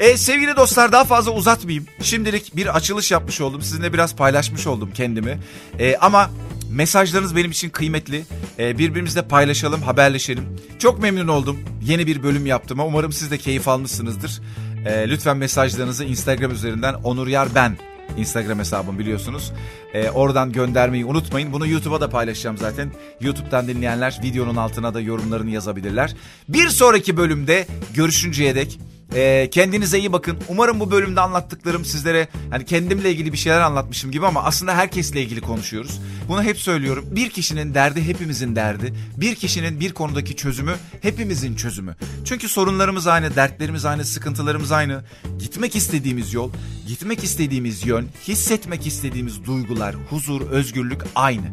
E, 0.00 0.16
sevgili 0.16 0.56
dostlar 0.56 0.92
daha 0.92 1.04
fazla 1.04 1.32
uzatmayayım. 1.32 1.86
Şimdilik 2.02 2.56
bir 2.56 2.76
açılış 2.76 3.10
yapmış 3.10 3.40
oldum. 3.40 3.62
Sizinle 3.62 3.92
biraz 3.92 4.16
paylaşmış 4.16 4.66
oldum 4.66 4.90
kendimi. 4.94 5.38
E, 5.78 5.96
ama 5.96 6.30
mesajlarınız 6.70 7.36
benim 7.36 7.50
için 7.50 7.70
kıymetli. 7.70 8.24
E, 8.58 8.78
birbirimizle 8.78 9.22
paylaşalım, 9.22 9.82
haberleşelim. 9.82 10.44
Çok 10.78 11.02
memnun 11.02 11.28
oldum. 11.28 11.58
Yeni 11.82 12.06
bir 12.06 12.22
bölüm 12.22 12.46
yaptım. 12.46 12.80
Umarım 12.80 13.12
siz 13.12 13.30
de 13.30 13.38
keyif 13.38 13.68
almışsınızdır. 13.68 14.40
E, 14.86 15.08
lütfen 15.08 15.36
mesajlarınızı 15.36 16.04
Instagram 16.04 16.52
üzerinden 16.52 16.94
Onur 16.94 17.28
Yar 17.28 17.48
Ben 17.54 17.76
Instagram 18.16 18.58
hesabım 18.58 18.98
biliyorsunuz. 18.98 19.52
Ee, 19.94 20.10
oradan 20.10 20.52
göndermeyi 20.52 21.04
unutmayın. 21.04 21.52
Bunu 21.52 21.66
YouTube'a 21.66 22.00
da 22.00 22.10
paylaşacağım 22.10 22.58
zaten. 22.58 22.92
YouTube'dan 23.20 23.68
dinleyenler 23.68 24.20
videonun 24.22 24.56
altına 24.56 24.94
da 24.94 25.00
yorumlarını 25.00 25.50
yazabilirler. 25.50 26.14
Bir 26.48 26.68
sonraki 26.68 27.16
bölümde 27.16 27.66
görüşünceye 27.94 28.54
dek 28.54 28.78
e, 29.14 29.50
kendinize 29.50 29.98
iyi 29.98 30.12
bakın. 30.12 30.38
Umarım 30.48 30.80
bu 30.80 30.90
bölümde 30.90 31.20
anlattıklarım 31.20 31.84
sizlere 31.84 32.28
hani 32.50 32.64
kendimle 32.64 33.10
ilgili 33.10 33.32
bir 33.32 33.38
şeyler 33.38 33.60
anlatmışım 33.60 34.10
gibi 34.10 34.26
ama 34.26 34.42
aslında 34.44 34.74
herkesle 34.74 35.22
ilgili 35.22 35.40
konuşuyoruz. 35.40 36.00
Bunu 36.30 36.42
hep 36.42 36.58
söylüyorum. 36.58 37.04
Bir 37.10 37.30
kişinin 37.30 37.74
derdi 37.74 38.06
hepimizin 38.06 38.56
derdi. 38.56 38.94
Bir 39.16 39.34
kişinin 39.34 39.80
bir 39.80 39.92
konudaki 39.92 40.36
çözümü 40.36 40.74
hepimizin 41.02 41.56
çözümü. 41.56 41.96
Çünkü 42.24 42.48
sorunlarımız 42.48 43.06
aynı, 43.06 43.36
dertlerimiz 43.36 43.84
aynı, 43.84 44.04
sıkıntılarımız 44.04 44.72
aynı. 44.72 45.04
Gitmek 45.38 45.76
istediğimiz 45.76 46.34
yol, 46.34 46.50
gitmek 46.86 47.24
istediğimiz 47.24 47.86
yön, 47.86 48.08
hissetmek 48.28 48.86
istediğimiz 48.86 49.44
duygular, 49.44 49.94
huzur, 50.10 50.40
özgürlük 50.40 51.02
aynı. 51.14 51.46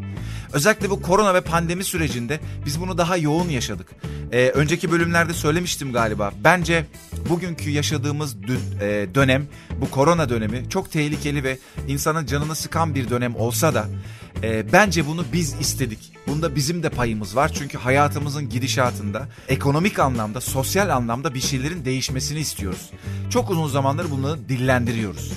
Özellikle 0.53 0.89
bu 0.89 1.01
korona 1.01 1.33
ve 1.33 1.41
pandemi 1.41 1.83
sürecinde 1.83 2.39
biz 2.65 2.81
bunu 2.81 2.97
daha 2.97 3.17
yoğun 3.17 3.49
yaşadık. 3.49 3.87
Ee, 4.31 4.49
önceki 4.49 4.91
bölümlerde 4.91 5.33
söylemiştim 5.33 5.93
galiba. 5.93 6.31
Bence 6.43 6.85
bugünkü 7.29 7.69
yaşadığımız 7.69 8.35
e, 8.81 9.07
dönem, 9.15 9.47
bu 9.81 9.91
korona 9.91 10.29
dönemi 10.29 10.69
çok 10.69 10.91
tehlikeli 10.91 11.43
ve 11.43 11.57
insanın 11.87 12.25
canını 12.25 12.55
sıkan 12.55 12.95
bir 12.95 13.09
dönem 13.09 13.35
olsa 13.35 13.73
da 13.73 13.87
e, 14.43 14.73
bence 14.73 15.07
bunu 15.07 15.25
biz 15.33 15.55
istedik. 15.59 16.13
Bunda 16.27 16.55
bizim 16.55 16.83
de 16.83 16.89
payımız 16.89 17.35
var 17.35 17.51
çünkü 17.53 17.77
hayatımızın 17.77 18.49
gidişatında 18.49 19.27
ekonomik 19.47 19.99
anlamda, 19.99 20.41
sosyal 20.41 20.89
anlamda 20.89 21.33
bir 21.33 21.39
şeylerin 21.39 21.85
değişmesini 21.85 22.39
istiyoruz. 22.39 22.89
Çok 23.29 23.49
uzun 23.49 23.67
zamandır 23.67 24.11
bunu 24.11 24.37
dillendiriyoruz. 24.49 25.31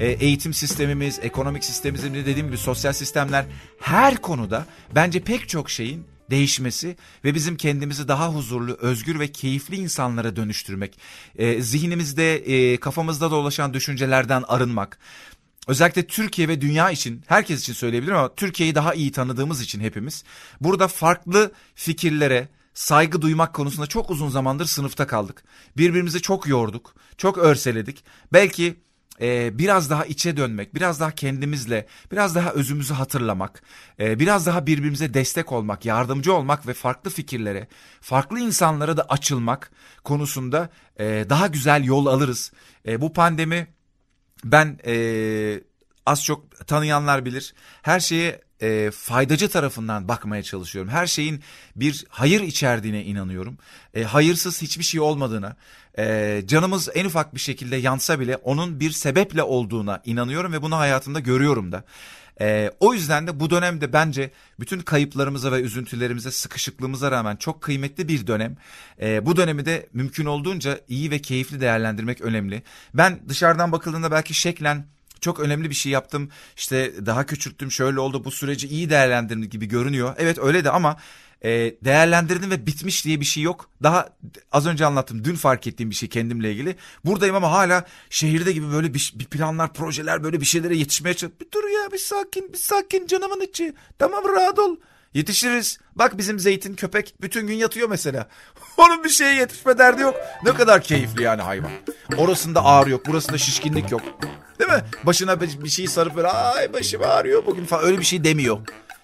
E, 0.00 0.06
eğitim 0.06 0.54
sistemimiz, 0.54 1.18
ekonomik 1.22 1.64
sistemimiz, 1.64 2.04
dediğim 2.04 2.46
gibi 2.46 2.58
sosyal 2.58 2.92
sistemler 2.92 3.44
her 3.80 4.16
konuda 4.16 4.66
bence 4.94 5.20
pek 5.20 5.48
çok 5.48 5.70
şeyin 5.70 6.06
değişmesi 6.30 6.96
ve 7.24 7.34
bizim 7.34 7.56
kendimizi 7.56 8.08
daha 8.08 8.28
huzurlu, 8.28 8.76
özgür 8.80 9.20
ve 9.20 9.32
keyifli 9.32 9.76
insanlara 9.76 10.36
dönüştürmek, 10.36 10.98
e, 11.36 11.62
zihnimizde, 11.62 12.36
e, 12.36 12.76
kafamızda 12.76 13.30
dolaşan 13.30 13.74
düşüncelerden 13.74 14.44
arınmak, 14.48 14.98
özellikle 15.68 16.06
Türkiye 16.06 16.48
ve 16.48 16.60
dünya 16.60 16.90
için, 16.90 17.24
herkes 17.26 17.60
için 17.60 17.72
söyleyebilirim 17.72 18.16
ama 18.16 18.34
Türkiye'yi 18.34 18.74
daha 18.74 18.94
iyi 18.94 19.12
tanıdığımız 19.12 19.62
için 19.62 19.80
hepimiz, 19.80 20.24
burada 20.60 20.88
farklı 20.88 21.52
fikirlere, 21.74 22.48
saygı 22.74 23.22
duymak 23.22 23.54
konusunda 23.54 23.86
çok 23.86 24.10
uzun 24.10 24.28
zamandır 24.28 24.64
sınıfta 24.64 25.06
kaldık. 25.06 25.44
Birbirimizi 25.76 26.22
çok 26.22 26.46
yorduk, 26.46 26.94
çok 27.16 27.38
örseledik. 27.38 28.04
Belki 28.32 28.76
e, 29.20 29.58
biraz 29.58 29.90
daha 29.90 30.04
içe 30.04 30.36
dönmek, 30.36 30.74
biraz 30.74 31.00
daha 31.00 31.10
kendimizle, 31.10 31.86
biraz 32.12 32.34
daha 32.34 32.52
özümüzü 32.52 32.94
hatırlamak, 32.94 33.62
e, 34.00 34.18
biraz 34.18 34.46
daha 34.46 34.66
birbirimize 34.66 35.14
destek 35.14 35.52
olmak, 35.52 35.84
yardımcı 35.84 36.34
olmak 36.34 36.66
ve 36.66 36.74
farklı 36.74 37.10
fikirlere, 37.10 37.68
farklı 38.00 38.40
insanlara 38.40 38.96
da 38.96 39.02
açılmak 39.02 39.70
konusunda 40.04 40.70
e, 41.00 41.26
daha 41.28 41.46
güzel 41.46 41.84
yol 41.84 42.06
alırız. 42.06 42.52
E, 42.86 43.00
bu 43.00 43.12
pandemi 43.12 43.66
ben 44.44 44.78
e, 44.86 45.60
az 46.06 46.24
çok 46.24 46.66
tanıyanlar 46.66 47.24
bilir 47.24 47.54
her 47.82 48.00
şeye 48.00 48.40
e, 48.62 48.90
faydacı 48.90 49.48
tarafından 49.48 50.08
bakmaya 50.08 50.42
çalışıyorum. 50.42 50.90
Her 50.90 51.06
şeyin 51.06 51.40
bir 51.76 52.04
hayır 52.08 52.40
içerdiğine 52.40 53.04
inanıyorum. 53.04 53.58
E, 53.94 54.02
hayırsız 54.02 54.62
hiçbir 54.62 54.84
şey 54.84 55.00
olmadığına, 55.00 55.56
e, 55.98 56.42
canımız 56.46 56.88
en 56.94 57.04
ufak 57.04 57.34
bir 57.34 57.40
şekilde 57.40 57.76
yansa 57.76 58.20
bile 58.20 58.36
onun 58.36 58.80
bir 58.80 58.90
sebeple 58.90 59.42
olduğuna 59.42 60.02
inanıyorum 60.04 60.52
ve 60.52 60.62
bunu 60.62 60.78
hayatımda 60.78 61.20
görüyorum 61.20 61.72
da. 61.72 61.84
Ee, 62.40 62.70
o 62.80 62.94
yüzden 62.94 63.26
de 63.26 63.40
bu 63.40 63.50
dönemde 63.50 63.92
bence 63.92 64.30
bütün 64.60 64.80
kayıplarımıza 64.80 65.52
ve 65.52 65.60
üzüntülerimize, 65.60 66.30
sıkışıklığımıza 66.30 67.10
rağmen 67.10 67.36
çok 67.36 67.62
kıymetli 67.62 68.08
bir 68.08 68.26
dönem. 68.26 68.56
Ee, 69.00 69.26
bu 69.26 69.36
dönemi 69.36 69.66
de 69.66 69.88
mümkün 69.92 70.26
olduğunca 70.26 70.80
iyi 70.88 71.10
ve 71.10 71.18
keyifli 71.18 71.60
değerlendirmek 71.60 72.20
önemli. 72.20 72.62
Ben 72.94 73.20
dışarıdan 73.28 73.72
bakıldığında 73.72 74.10
belki 74.10 74.34
şeklen 74.34 74.86
çok 75.20 75.40
önemli 75.40 75.70
bir 75.70 75.74
şey 75.74 75.92
yaptım. 75.92 76.30
İşte 76.56 77.06
daha 77.06 77.26
küçülttüm 77.26 77.70
şöyle 77.70 78.00
oldu 78.00 78.24
bu 78.24 78.30
süreci 78.30 78.68
iyi 78.68 78.90
değerlendirdim 78.90 79.50
gibi 79.50 79.66
görünüyor. 79.66 80.14
Evet 80.18 80.38
öyle 80.38 80.64
de 80.64 80.70
ama 80.70 80.96
e, 81.44 81.50
değerlendirdim 81.84 82.50
ve 82.50 82.66
bitmiş 82.66 83.04
diye 83.04 83.20
bir 83.20 83.24
şey 83.24 83.42
yok. 83.42 83.70
Daha 83.82 84.08
az 84.52 84.66
önce 84.66 84.86
anlattım 84.86 85.24
dün 85.24 85.34
fark 85.34 85.66
ettiğim 85.66 85.90
bir 85.90 85.94
şey 85.94 86.08
kendimle 86.08 86.52
ilgili. 86.52 86.76
Buradayım 87.04 87.34
ama 87.36 87.52
hala 87.52 87.84
şehirde 88.10 88.52
gibi 88.52 88.72
böyle 88.72 88.94
bir, 88.94 89.12
bir 89.16 89.24
planlar 89.24 89.72
projeler 89.72 90.24
böyle 90.24 90.40
bir 90.40 90.46
şeylere 90.46 90.76
yetişmeye 90.76 91.14
çalışıyorum. 91.14 91.38
Bir 91.40 91.52
dur 91.52 91.68
ya 91.68 91.92
bir 91.92 91.98
sakin 91.98 92.52
bir 92.52 92.58
sakin 92.58 93.06
canımın 93.06 93.40
içi. 93.40 93.74
Tamam 93.98 94.24
rahat 94.36 94.58
ol. 94.58 94.76
Yetişiriz. 95.14 95.78
Bak 95.96 96.18
bizim 96.18 96.38
zeytin 96.38 96.74
köpek 96.74 97.14
bütün 97.20 97.46
gün 97.46 97.54
yatıyor 97.54 97.88
mesela. 97.88 98.28
Onun 98.76 99.04
bir 99.04 99.08
şeye 99.08 99.34
yetişme 99.34 99.78
derdi 99.78 100.02
yok. 100.02 100.14
Ne 100.44 100.54
kadar 100.54 100.82
keyifli 100.82 101.22
yani 101.22 101.42
hayvan. 101.42 101.70
Orasında 102.16 102.64
ağrı 102.64 102.90
yok, 102.90 103.06
burasında 103.06 103.38
şişkinlik 103.38 103.90
yok. 103.90 104.02
Değil 104.58 104.70
mi? 104.70 104.84
Başına 105.04 105.40
bir 105.40 105.68
şey 105.68 105.86
sarıp 105.86 106.16
böyle 106.16 106.28
ay 106.28 106.72
başım 106.72 107.02
ağrıyor 107.02 107.46
bugün 107.46 107.64
falan 107.64 107.84
öyle 107.84 107.98
bir 107.98 108.04
şey 108.04 108.24
demiyor. 108.24 108.58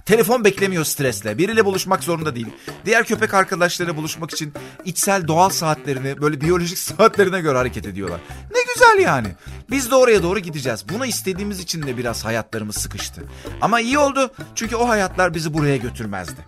Telefon 0.06 0.44
beklemiyor 0.44 0.84
stresle. 0.84 1.38
Biriyle 1.38 1.64
buluşmak 1.64 2.04
zorunda 2.04 2.34
değil. 2.34 2.46
Diğer 2.84 3.04
köpek 3.04 3.34
arkadaşlarıyla 3.34 3.96
buluşmak 3.96 4.30
için 4.30 4.52
içsel 4.84 5.28
doğal 5.28 5.50
saatlerini 5.50 6.20
böyle 6.20 6.40
biyolojik 6.40 6.78
saatlerine 6.78 7.40
göre 7.40 7.58
hareket 7.58 7.86
ediyorlar. 7.86 8.20
Ne 8.54 8.58
güzel 8.74 9.04
yani. 9.04 9.28
Biz 9.70 9.90
de 9.90 9.94
oraya 9.94 10.22
doğru 10.22 10.38
gideceğiz. 10.38 10.84
Bunu 10.88 11.06
istediğimiz 11.06 11.60
için 11.60 11.82
de 11.82 11.96
biraz 11.96 12.24
hayatlarımız 12.24 12.76
sıkıştı. 12.76 13.22
Ama 13.60 13.80
iyi 13.80 13.98
oldu 13.98 14.30
çünkü 14.54 14.76
o 14.76 14.88
hayatlar 14.88 15.34
bizi 15.34 15.54
buraya 15.54 15.76
götürmezdi. 15.76 16.40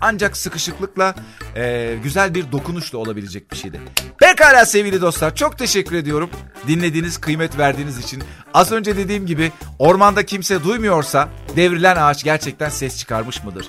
Ancak 0.00 0.36
sıkışıklıkla 0.36 1.14
e, 1.56 1.94
güzel 2.02 2.34
bir 2.34 2.52
dokunuşla 2.52 2.98
olabilecek 2.98 3.52
bir 3.52 3.56
şeydi. 3.56 3.80
Pekala 4.18 4.66
sevgili 4.66 5.00
dostlar 5.00 5.34
çok 5.34 5.58
teşekkür 5.58 5.96
ediyorum. 5.96 6.30
Dinlediğiniz, 6.68 7.18
kıymet 7.18 7.58
verdiğiniz 7.58 7.98
için. 7.98 8.22
Az 8.54 8.72
önce 8.72 8.96
dediğim 8.96 9.26
gibi 9.26 9.52
ormanda 9.78 10.26
kimse 10.26 10.64
duymuyorsa 10.64 11.28
devrilen 11.56 11.96
ağaç 11.96 12.24
gerçekten 12.24 12.68
ses 12.68 12.98
çıkarmış 12.98 13.44
mıdır? 13.44 13.68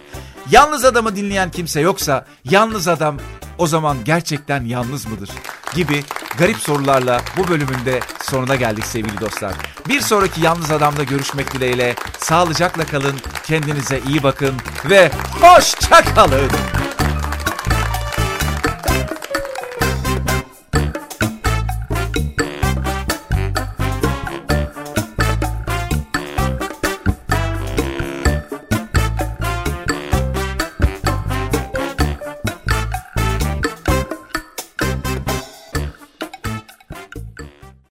Yalnız 0.52 0.86
adamı 0.86 1.16
dinleyen 1.16 1.52
kimse 1.52 1.82
yoksa 1.82 2.26
yalnız 2.44 2.88
adam 2.88 3.18
o 3.58 3.68
zaman 3.68 3.98
gerçekten 4.06 4.66
yalnız 4.66 5.06
mıdır? 5.06 5.30
Gibi 5.76 6.04
garip 6.38 6.58
sorularla 6.58 7.22
bu 7.38 7.48
bölümünde 7.48 8.00
sonuna 8.22 8.56
geldik 8.56 8.86
sevgili 8.86 9.22
dostlar. 9.22 9.54
Bir 9.88 10.02
sonraki 10.02 10.42
Yalnız 10.42 10.72
Adam'da 10.72 11.04
görüşmek 11.04 11.54
dileğiyle 11.54 11.96
sağlıcakla 12.20 12.86
kalın, 12.86 13.16
kendinize 13.44 14.02
iyi 14.08 14.24
bakın 14.24 14.56
ve 14.90 15.12
hoşça 15.42 16.02
kalın. 16.16 16.50